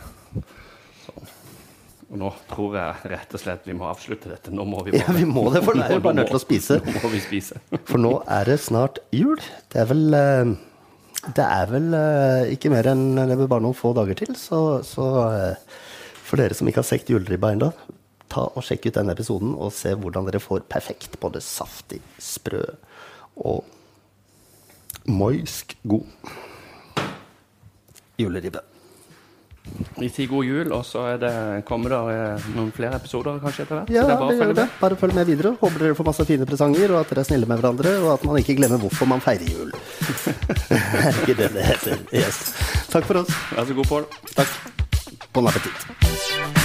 Og 2.15 2.19
nå 2.21 2.29
tror 2.47 2.75
jeg 2.77 3.09
rett 3.11 3.33
og 3.35 3.41
slett 3.41 3.65
vi 3.67 3.73
må 3.75 3.89
avslutte 3.89 4.29
dette. 4.31 4.51
Nå 4.55 4.63
må 4.63 4.85
vi 4.85 4.93
Ja, 4.95 5.11
vi 5.11 5.25
må 5.27 5.49
det, 5.51 5.59
for 5.65 5.75
nå 5.75 5.83
er 5.83 5.97
vi 5.97 6.03
bare 6.05 6.15
nødt 6.21 6.29
til 6.31 6.39
å 6.39 6.43
spise. 6.45 6.77
Nå 6.85 7.01
må 7.03 7.09
vi 7.11 7.19
spise. 7.19 7.59
For 7.89 7.99
nå 7.99 8.13
er 8.31 8.47
det 8.47 8.61
snart 8.63 9.01
jul. 9.11 9.41
Det 9.73 9.81
er 9.81 9.89
vel 9.89 10.15
eh, 10.15 10.53
Det 11.25 11.43
er 11.43 11.73
vel 11.73 11.89
eh, 11.97 12.53
ikke 12.55 12.71
mer 12.71 12.87
enn 12.93 13.03
bare 13.19 13.59
noen 13.65 13.75
få 13.75 13.91
dager 13.97 14.15
til. 14.21 14.31
Så, 14.39 14.61
så 14.87 15.09
eh, 15.25 15.81
for 16.23 16.39
dere 16.39 16.55
som 16.55 16.71
ikke 16.71 16.79
har 16.85 16.87
sett 16.87 17.11
juleribba 17.11 17.51
ennå, 17.51 17.67
ta 18.31 18.45
og 18.47 18.63
sjekk 18.63 18.87
ut 18.87 18.99
denne 19.01 19.15
episoden 19.17 19.51
og 19.51 19.73
se 19.75 19.91
hvordan 19.99 20.29
dere 20.29 20.39
får 20.39 20.63
perfekt 20.71 21.19
både 21.19 21.43
saftig, 21.43 21.99
sprø 22.23 22.63
og 23.43 23.67
moisk 25.11 25.75
god 25.83 26.31
juleribbe. 28.23 28.63
Vi 29.95 30.09
sier 30.11 30.27
god 30.27 30.45
jul, 30.45 30.71
og 30.75 30.83
så 30.85 31.05
er 31.13 31.21
det, 31.21 31.31
kommer 31.67 31.93
det 31.93 31.99
eh, 32.15 32.47
noen 32.55 32.71
flere 32.75 32.99
episoder 32.99 33.39
kanskje 33.43 33.63
etter 33.65 33.79
hvert. 33.79 33.93
Ja, 33.95 34.03
så 34.03 34.11
det 34.11 34.17
bare 34.19 34.35
det 34.35 34.47
det. 34.49 34.65
med. 34.65 34.75
Bare 34.81 34.99
følg 34.99 35.15
med 35.15 35.29
videre. 35.31 35.53
Håper 35.61 35.85
dere 35.85 35.97
får 35.97 36.09
masse 36.09 36.27
fine 36.27 36.47
presanger, 36.49 36.93
og 36.93 37.01
at 37.01 37.13
dere 37.13 37.23
er 37.23 37.29
snille 37.29 37.49
med 37.49 37.63
hverandre, 37.63 37.95
og 38.03 38.11
at 38.17 38.27
man 38.27 38.41
ikke 38.41 38.57
glemmer 38.59 38.83
hvorfor 38.83 39.09
man 39.09 39.23
feirer 39.23 39.47
jul. 39.47 39.73
er 41.05 41.23
ikke 41.23 41.39
det 41.39 41.49
det 41.55 41.65
heter? 41.71 42.05
Yes. 42.13 42.43
Takk 42.91 43.07
for 43.07 43.23
oss. 43.23 43.33
Vær 43.55 43.71
så 43.71 43.79
god, 43.81 43.91
Pål. 43.93 44.07
Takk. 44.35 44.59
Bon 45.35 45.47
appétit. 45.47 46.64